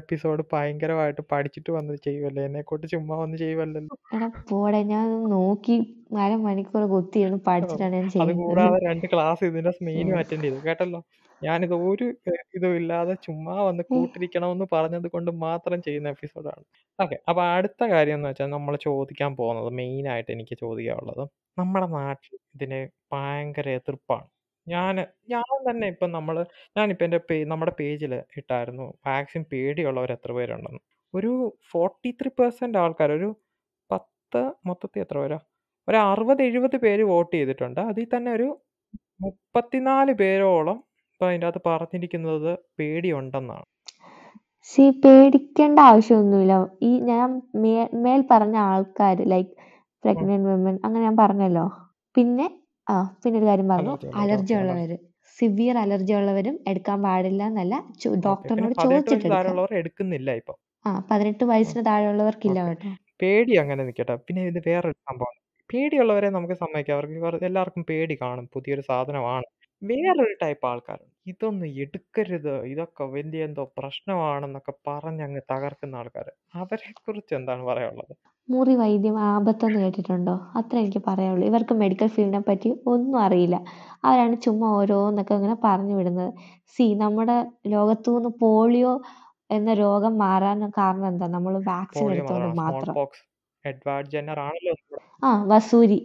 [0.00, 2.44] എപ്പിസോഡ് ഭയങ്കരമായിട്ട് പഠിച്ചിട്ട് വന്ന് ചെയ്യുവല്ലേ.
[2.48, 3.96] എന്നെ കൊണ്ട് ചുമ്മാ വന്ന് ചെയ്യുവല്ലല്ലോ.
[4.16, 5.76] എടാ പോടെ ഞാൻ നോക്കി
[6.24, 8.42] അരമണിക്കൂർ കുത്തിയിരുന്ന് ഓ, പഠിച്ചിട്ടാണ് ഞാൻ അത് ചെയ്യുന്നത്.
[8.42, 10.60] കൂടാതെ രണ്ട് ക്ലാസ് ഇതിന്റെ മെയിനും അറ്റൻഡ് ചെയ്തു.
[10.68, 11.02] കേട്ടല്ലോ.
[11.44, 12.06] ഞാനിത് ഒരു
[12.56, 13.82] ഇതും ഇല്ലാതെ ചുമ്മാ വന്ന്.
[13.92, 16.64] കൂട്ടിരിക്കണമെന്ന് പറഞ്ഞത് കൊണ്ട് മാത്രം ചെയ്യുന്ന എപ്പിസോഡാണ്.
[16.98, 17.16] ഓക്കെ.
[17.28, 21.24] അപ്പൊ അടുത്ത കാര്യം എന്ന് വെച്ചാൽ നമ്മൾ ചോദിക്കാൻ പോകുന്നത് മെയിൻ ആയിട്ട് എനിക്ക് ചോദിക്കാനുള്ളത്
[21.58, 22.80] നമ്മുടെ നാട്ടിൽ ഇതിന്
[23.12, 24.26] ഭയങ്കര എതിർപ്പാണ്.
[24.66, 24.94] ഞാൻ
[25.32, 26.36] ഞാൻ തന്നെ ഇപ്പം നമ്മൾ
[26.76, 30.80] ഞാനിപ്പോൾ എന്റെ പേ നമ്മുടെ പേജിൽ ഇട്ടായിരുന്നു വാക്സിൻ പേടിയുള്ളവർ എത്ര പേരുണ്ടെന്ന്.
[31.14, 31.32] ഒരു
[31.72, 33.28] 43% ആൾക്കാർ ഒരു
[33.90, 35.38] 10 മൊത്തത്തിൽ എത്ര പേരാ?
[35.88, 37.80] ഒരു 60, 70 പേര് വോട്ട് ചെയ്തിട്ടുണ്ട്.
[37.92, 38.48] അതിൽ തന്നെ ഒരു
[39.54, 40.78] 34 പേരോളം
[41.14, 42.48] ഇപ്പൊ അതിന്റകത്ത് പറഞ്ഞിരിക്കുന്നത്
[42.78, 43.64] പേടിയുണ്ടെന്നാണ്.
[44.70, 46.54] സി പേടിക്കേണ്ട ആവശ്യമൊന്നുമില്ല.
[46.82, 47.28] ഈ ഞാൻ
[47.62, 47.72] മേ
[48.04, 49.52] മേൽ പറഞ്ഞ ആൾക്കാർ ലൈക്.
[50.04, 51.64] പ്രഗ്നന്റ് വിമൻ അങ്ങനെ ഞാൻ പറഞ്ഞല്ലോ.
[52.16, 52.46] പിന്നെ
[52.86, 53.94] ആ പിന്നെ ഒരു കാര്യം പറഞ്ഞു.
[54.22, 54.96] അലർജി ഉള്ളവര്.
[55.38, 57.74] സിവിയർ അലർജി ഉള്ളവരും എടുക്കാൻ പാടില്ല എന്നല്ല
[58.26, 59.32] ഡോക്ടറിനോട് 18 ചോദിച്ചിട്ട് വയസ്സിൽ എടുക്കാം.
[59.36, 60.54] താഴെയുള്ളവർ എടുക്കുന്നില്ല ഇപ്പൊ.
[60.84, 62.60] ആ പതിനെട്ട് വയസ്സിന് താഴെയുള്ളവർക്കില്ല.
[62.68, 62.90] കേട്ടോ.
[63.22, 64.16] പേടി അങ്ങനെ നിൽക്കട്ടെ.
[64.26, 65.34] പിന്നെ ഇത് വേറൊരു സംഭവം.
[65.70, 66.96] പേടിയുള്ളവരെ നമുക്ക് സമ്മതിക്കാം.
[66.98, 68.46] അവർക്ക് എല്ലാവർക്കും പേടി കാണും.
[68.54, 69.46] പുതിയൊരു സാധനമാണ്.
[69.84, 71.14] വേറൊരു ടൈപ്പ് ആൾക്കാരുണ്ട്.
[71.26, 72.64] ഇതൊന്നും എടുക്കരുത്.
[72.64, 76.32] ഇതൊക്കെ വലിയ എന്തോ പ്രശ്നമാണെന്നൊക്കെ പറഞ്ഞങ്ങ് തകർക്കുന്ന ആൾക്കാര്.
[76.54, 78.14] അവരെക്കുറിച്ച് എന്താണ് പറയാനുള്ളത്?
[78.48, 80.34] മുറി വൈദ്യം ആപത്തെന്ന് കേട്ടിട്ടുണ്ടോ?
[80.56, 81.46] അത്രേ എനിക്ക് പറയാനുള്ളൂ.
[81.46, 83.56] ഇവർക്ക് മെഡിക്കൽ ഫീൽഡിനെ പറ്റി ഒന്നും അറിയില്ല.
[84.04, 86.30] അവരാണ് ചുമ്മാ ഓരോന്നൊക്കെ ഇങ്ങനെ പറഞ്ഞു വിടുന്നത്.
[86.74, 88.92] സീ നമ്മുടെ ലോകത്തൂന്ന് പോളിയോ
[89.50, 91.26] എന്ന രോഗം മാറാൻ കാരണം എന്താ?
[91.28, 92.46] നമ്മൾ വാക്സിൻ പോളിയോ എടുത്തോണ്ട്.
[92.60, 92.94] സ്മോൾ മാത്രം.
[92.94, 93.22] പോക്സ്.
[93.64, 95.98] എഡ്വാർഡ് ജെന്നർ ആണല്ലോ നമ്മുടെ ആ വസൂരി.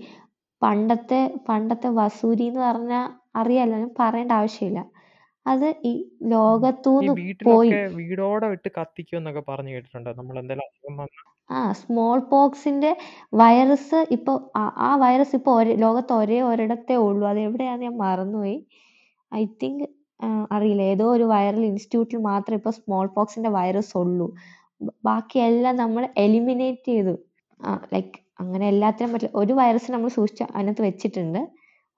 [0.62, 1.20] പണ്ടത്തെ
[1.50, 3.02] പണ്ടത്തെ വസൂരി എന്ന് പറഞ്ഞാ
[3.36, 3.76] അറിയാലോ.
[3.78, 4.80] ഞാൻ പറയേണ്ട ആവശ്യമില്ല.
[5.46, 5.94] അത് ഈ ഈ
[6.34, 7.14] ലോകത്തൂന്ന്
[7.46, 7.70] പോയി.
[7.72, 10.10] വീട്ടിലൊക്കെ വീടോടെ വിട്ട് കത്തിക്കുമെന്നൊക്കെ പറഞ്ഞു കേട്ടിട്ടുണ്ട്.
[10.20, 11.24] നമ്മളെന്തെങ്കിലും അസുഖം വന്നാ.
[11.50, 12.90] ആ സ്മോൾ പോക്സിന്റെ
[13.34, 17.28] വൈറസ് ഇപ്പൊ ആ ആ വൈറസ് ഇപ്പൊ ഒരേ ലോകത്ത് ഒരേ ഒരിടത്തേ ഉള്ളൂ.
[17.28, 18.58] അത് എവിടെയാന്ന് ഞാൻ മറന്നുപോയി.
[19.32, 19.86] ഐ തിങ്ക്
[20.52, 20.82] അറിയില്ല.
[20.94, 24.28] ഏതോ ഒരു വൈറൽ ഇൻസ്റ്റിറ്റ്യൂട്ടിൽ മാത്രമേ ഇപ്പൊ സ്മോൾ പോക്സിന്റെ വൈറസ് ഉള്ളൂ.
[25.06, 27.16] ബാക്കി എല്ലാം നമ്മൾ എലിമിനേറ്റ് ചെയ്തു.
[27.60, 29.34] ആ ലൈക്ക് അങ്ങനെ എല്ലാത്തിനും പറ്റില്ല.
[29.42, 31.42] ഒരു വൈറസ് നമ്മൾ സൂക്ഷിച്ച് അതിനകത്ത് വെച്ചിട്ടുണ്ട്.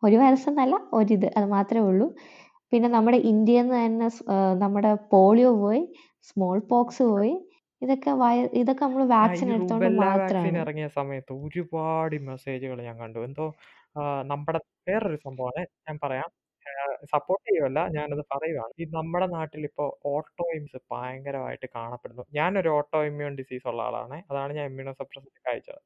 [0.03, 1.27] ഒരു വൈറസ് എന്നല്ല ഒരിത്.
[1.37, 2.07] അത് മാത്രമേ ഉള്ളൂ.
[2.71, 4.07] പിന്നെ നമ്മുടെ ഇന്ത്യയിൽ നിന്ന് തന്നെ
[4.63, 5.81] നമ്മുടെ പോളിയോ പോയി.
[6.29, 7.33] സ്മോൾ പോക്സ് പോയി.
[7.81, 8.11] ഇതൊക്കെ
[8.61, 13.19] ഇതൊക്കെ നമ്മൾ വാക്സിൻ എടുത്തോണ്ട് മാത്രമാണ് ഇറങ്ങിയ സമയത്ത് ഒരുപാട് മെസ്സേജുകൾ ഞാൻ കണ്ടു.
[13.29, 13.45] എന്തോ
[14.31, 15.63] നമ്മുടെ വേറൊരു സംഭവമാണ്.
[15.87, 16.29] ഞാൻ പറയാം.
[17.13, 18.73] സപ്പോർട്ട് ചെയ്യുമല്ല ഞാനത് പറയുവാണ്.
[18.81, 19.63] ഈ നമ്മുടെ നാട്ടിൽ
[20.11, 22.23] ഓട്ടോ ഇമ്യൂൺസ് ഭയങ്കരമായിട്ട് കാണപ്പെടുന്നു.
[22.39, 24.17] ഞാനൊരു ഓട്ടോ ഇമ്മ്യൂൺ ഡിസീസ് ഉള്ള ആളാണ്.
[24.31, 25.81] അതാണ് ഞാൻ ഇമ്മ്യൂണോ സപ്രസന്റ് കഴിച്ചത്.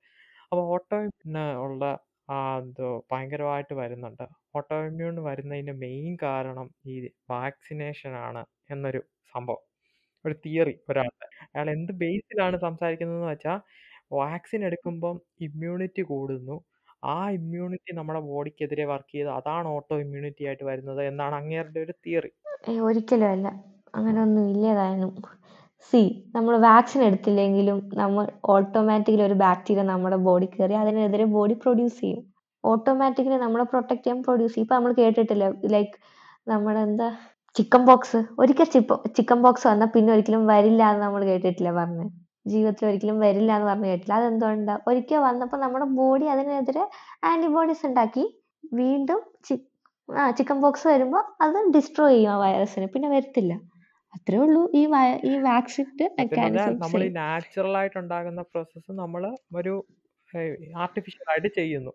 [0.52, 1.84] അപ്പൊ ഓട്ടോ ഇമ്യൂൺ ഉള്ള
[2.30, 4.24] ആ എന്തോ ഭയങ്കരമായിട്ട് വരുന്നുണ്ട്.
[4.56, 6.96] ഓട്ടോ ഇമ്മ്യൂൺ വരുന്നതിന്റെ മെയിൻ കാരണം ഈ
[7.30, 9.02] വാക്സിനേഷൻ ആണ് എന്നൊരു
[9.34, 9.64] സംഭവം.
[10.26, 11.28] ഒരു തിയറി ഒരാളുടെ.
[11.54, 13.60] അയാൾ എന്ത് ബേസിലാണ് സംസാരിക്കുന്നതെന്ന് വെച്ചാൽ
[14.12, 16.56] വാക്സിൻ എടുക്കുമ്പം ഇമ്മ്യൂണിറ്റി കൂടുന്നു.
[17.04, 22.32] ആ ഇമ്മ്യൂണിറ്റി നമ്മുടെ ബോഡിക്കെതിരെ വർക്ക് ചെയ്ത് അതാണ് ഓട്ടോ ഇമ്മ്യൂണിറ്റി ആയിട്ട് വരുന്നത് എന്നാണ് അങ്ങേരുടെ ഒരു തിയറി
[22.82, 23.48] ഒരിക്കലും അല്ല
[23.94, 25.12] അങ്ങനൊന്നും ഇല്ലേതാനും
[25.88, 26.02] സി
[26.36, 32.22] നമ്മൾ വാക്സിൻ എടുത്തില്ലെങ്കിലും നമ്മൾ ഓട്ടോമാറ്റിക്കലി ഒരു ബാക്ടീരിയ നമ്മുടെ ബോഡി കയറി അതിനെതിരെ ബോഡി പ്രൊഡ്യൂസ് ചെയ്യും.
[32.64, 34.66] ഓട്ടോമാറ്റിക്കലി നമ്മളെ പ്രൊട്ടക്ട് ചെയ്യാൻ പ്രൊഡ്യൂസ് ചെയ്യും.
[34.66, 35.46] ഇപ്പം നമ്മൾ കേട്ടിട്ടില്ല
[35.76, 35.96] ലൈക്ക്
[36.52, 37.08] നമ്മുടെ എന്താ
[37.56, 38.68] ചിക്കൻ ബോക്സ് ഒരിക്കൽ
[39.18, 42.06] ചിക്കൻ ബോക്സ് വന്നാൽ പിന്നെ ഒരിക്കലും വരില്ല എന്ന് നമ്മൾ കേട്ടിട്ടില്ല പറഞ്ഞ്.
[42.54, 44.74] ജീവിതത്തിൽ ഒരിക്കലും വരില്ല എന്ന് പറഞ്ഞു കേട്ടില്ല അതെന്തുകൊണ്ടാ?
[44.90, 46.84] ഒരിക്കൽ വന്നപ്പോൾ നമ്മുടെ ബോഡി അതിനെതിരെ
[47.30, 48.26] ആന്റിബോഡീസ് ഉണ്ടാക്കി
[48.80, 49.56] വീണ്ടും ചി
[50.10, 53.54] ആ ചിക്കൻ ബോക്സ് വരുമ്പോൾ അത് ഡിസ്ട്രോയ് ചെയ്യും ആ വൈറസിനെ പിന്നെ വരത്തില്ല.
[54.16, 54.62] അത്രേ ഉള്ളൂ.
[54.80, 54.84] ഈ
[55.32, 59.24] ഈ വാക്സിന്റെ മെക്കാനിസം നമ്മൾ ഈ നാച്ചുറൽ ആയിട്ട് ഉണ്ടാകുന്ന പ്രോസസ്സ് നമ്മൾ
[59.60, 59.74] ഒരു
[60.84, 61.94] ആർട്ടിഫിഷ്യൽ ആയിട്ട് ചെയ്യുന്നു.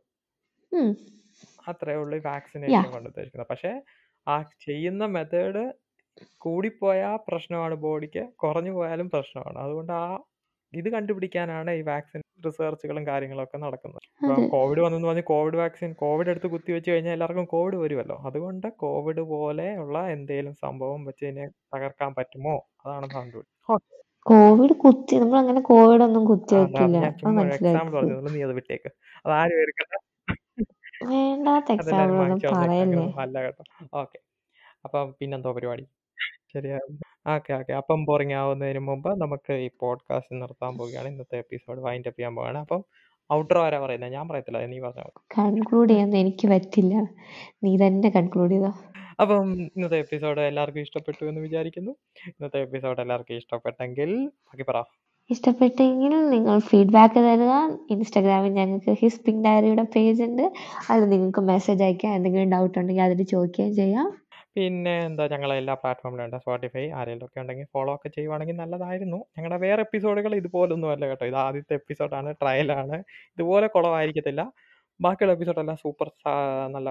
[1.71, 3.51] അത്രേ ഉള്ളൂ ഈ വാക്സിനേഷൻ കൊണ്ട് ഉദ്ദേശിക്കുന്നത്.
[3.53, 3.73] പക്ഷേ
[4.27, 4.35] ആ
[4.67, 5.63] ചെയ്യുന്ന മെത്തേഡ്
[6.45, 7.75] കൂടിപ്പോയാൽ പ്രശ്നമാണ്.
[7.87, 9.59] ബോഡിക്ക് കുറഞ്ഞു പോയാലും പ്രശ്നമാണ്.
[9.65, 10.05] അതുകൊണ്ട് ആ
[10.73, 14.03] ഇത് കണ്ടുപിടിക്കാനാണ് ഈ വാക്സിൻ റിസർച്ചുകളും കാര്യങ്ങളൊക്കെ നടക്കുന്നത്.
[14.23, 18.67] ഇപ്പം കോവിഡ് വന്നെന്ന് പറഞ്ഞ് കോവിഡ് വാക്സിൻ കോവിഡ് എടുത്ത് കുത്തി വെച്ച് കഴിഞ്ഞാൽ എല്ലാവർക്കും കോവിഡ് വരുമല്ലോ അതുകൊണ്ട്
[18.85, 22.57] കോവിഡ് പോലെ ഉള്ള എന്തെങ്കിലും സംഭവം വെച്ച് ഇതിനെ തകർക്കാൻ പറ്റുമോ?
[22.85, 23.49] അതാണ് കണ്ടുപിടി
[24.31, 26.99] കോവിഡ് കുത്തി നമ്മൾ അങ്ങനെ കോവിഡ് ഒന്നും കുത്തി വെക്കില്ല.
[27.53, 28.91] എക്സാമ്പിൾ പറഞ്ഞു നീ അത് വിട്ടേക്ക്.
[29.25, 29.95] അത് ആരും എടുക്കണ്ട
[31.13, 33.05] വേണ്ടാത്ത എക്സാമ്പിൾ ഒന്നും പറയല്ലേ.
[33.25, 33.63] അല്ല കേട്ടോ.
[34.01, 34.19] ഓക്കെ
[34.87, 35.85] അപ്പം പിന്നെന്തോ പരിപാടി?
[36.55, 36.79] ശരിയാ
[37.35, 37.73] ഓക്കെ ഓക്കെ.
[37.73, 41.09] അപ്പം ബോറിംഗ് ആവുന്നതിന് മുമ്പ് നമുക്ക് ഈ പോഡ്കാസ്റ്റ് നിർത്താൻ പോവുകയാണ്.
[41.09, 42.59] ഇന്നത്തെ എപ്പിസോഡ് വൈൻഡ് അപ്പ് ചെയ്യാൻ പോവുകയാണ്.
[42.59, 42.85] അപ്പം
[43.33, 44.67] ഔട്ടർ ആരാ പറയുന്നത് ഞാൻ പറയത്തില്ല.
[44.67, 45.11] നീ പറഞ്ഞോ മതി.
[45.39, 46.95] കൺക്ലൂഡ് ചെയ്യാൻ എനിക്ക് പറ്റില്ല.
[47.65, 48.75] നീ തന്നെ കൺക്ലൂഡ് ചെയ്തോ?
[49.21, 51.91] അപ്പം ഇന്നത്തെ എപ്പിസോഡ് എല്ലാവർക്കും ഇഷ്ടപ്പെട്ടു എന്ന് വിചാരിക്കുന്നു.
[52.27, 54.83] ഇന്നത്തെ എപ്പിസോഡ് എല്ലാവർക്കും ഇഷ്ടപ്പെട്ടെങ്കിൽ ബാക്കി പറ.
[55.31, 57.79] ഇഷ്ടപ്പെട്ടെങ്കിൽ നിങ്ങൾ ഫീഡ്ബാക്ക് തരുക.
[57.91, 60.53] ഇൻസ്റ്റാഗ്രാമിൽ ഞങ്ങൾക്ക് ഹിസ് പിങ്ക് ഡയറിയുടെ പേജ് ഉണ്ട്.
[60.91, 64.30] അതിൽ നിങ്ങൾക്ക് മെസ്സേജ് അയക്കാം എന്തെങ്കിലും ഡൗട്ട് ഉണ്ടെങ്കിൽ അതിൽ ചോദിക്കുകയും ചെയ്യാം.
[64.57, 66.37] പിന്നെ എന്താ ഞങ്ങളെ എല്ലാ പ്ലാറ്റ്ഫോമിലും ഉണ്ട്.
[66.43, 69.19] സ്പോട്ടിഫൈ ആരെങ്കിലും ഒക്കെ ഉണ്ടെങ്കിൽ ഫോളോ ഒക്കെ ചെയ്യുവാണെങ്കിൽ നല്ലതായിരുന്നു.
[69.37, 71.27] ഞങ്ങളുടെ വേറെ എപ്പിസോഡുകൾ ഇതുപോലൊന്നും അല്ല കേട്ടോ.
[71.33, 72.97] ഇത് ആദ്യത്തെ എപ്പിസോഡാണ് ട്രയലാണ്
[73.35, 74.45] ഇതുപോലെ കുളമായിരിക്കത്തില്ല
[75.01, 76.09] ബാക്കിയുള്ള എപ്പിസോഡെല്ലാം സൂപ്പർ
[76.75, 76.89] നല്ല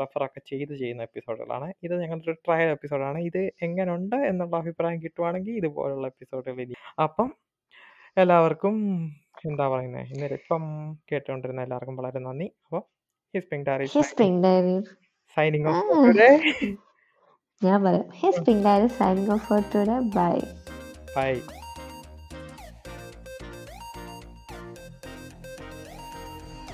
[0.00, 6.06] റെഫറൊക്കെ ചെയ്ത് ചെയ്യുന്ന എപ്പിസോഡുകളാണ് ഇത് ഞങ്ങളുടെ ഒരു ട്രയൽ എപ്പിസോഡാണ് ഇത് എങ്ങനെയുണ്ട് എന്നുള്ള അഭിപ്രായം കിട്ടുവാണെങ്കിൽ ഇതുപോലുള്ള
[6.12, 6.76] എപ്പിസോഡുകൾ ഇനി.
[7.06, 7.30] അപ്പം
[8.16, 8.76] എല്ലാവർക്കും
[9.48, 10.62] എന്താ പറയുന്നത് ഇന്നലെ ഇപ്പം
[11.10, 12.48] കേട്ടുകൊണ്ടിരുന്ന എല്ലാവർക്കും വളരെ നന്ദി.
[12.66, 12.82] അപ്പോൾ
[13.34, 13.88] his pink diary
[15.36, 16.84] signing off
[17.62, 20.34] ഞാൻ പറയാം his pink diary signing off for today bye
[21.16, 21.30] bye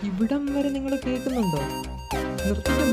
[0.08, 1.60] ഇവിടം വരെ നിങ്ങൾ കേൾക്കുന്നുണ്ടോ?
[2.46, 2.84] നിർത്തിക്കോ.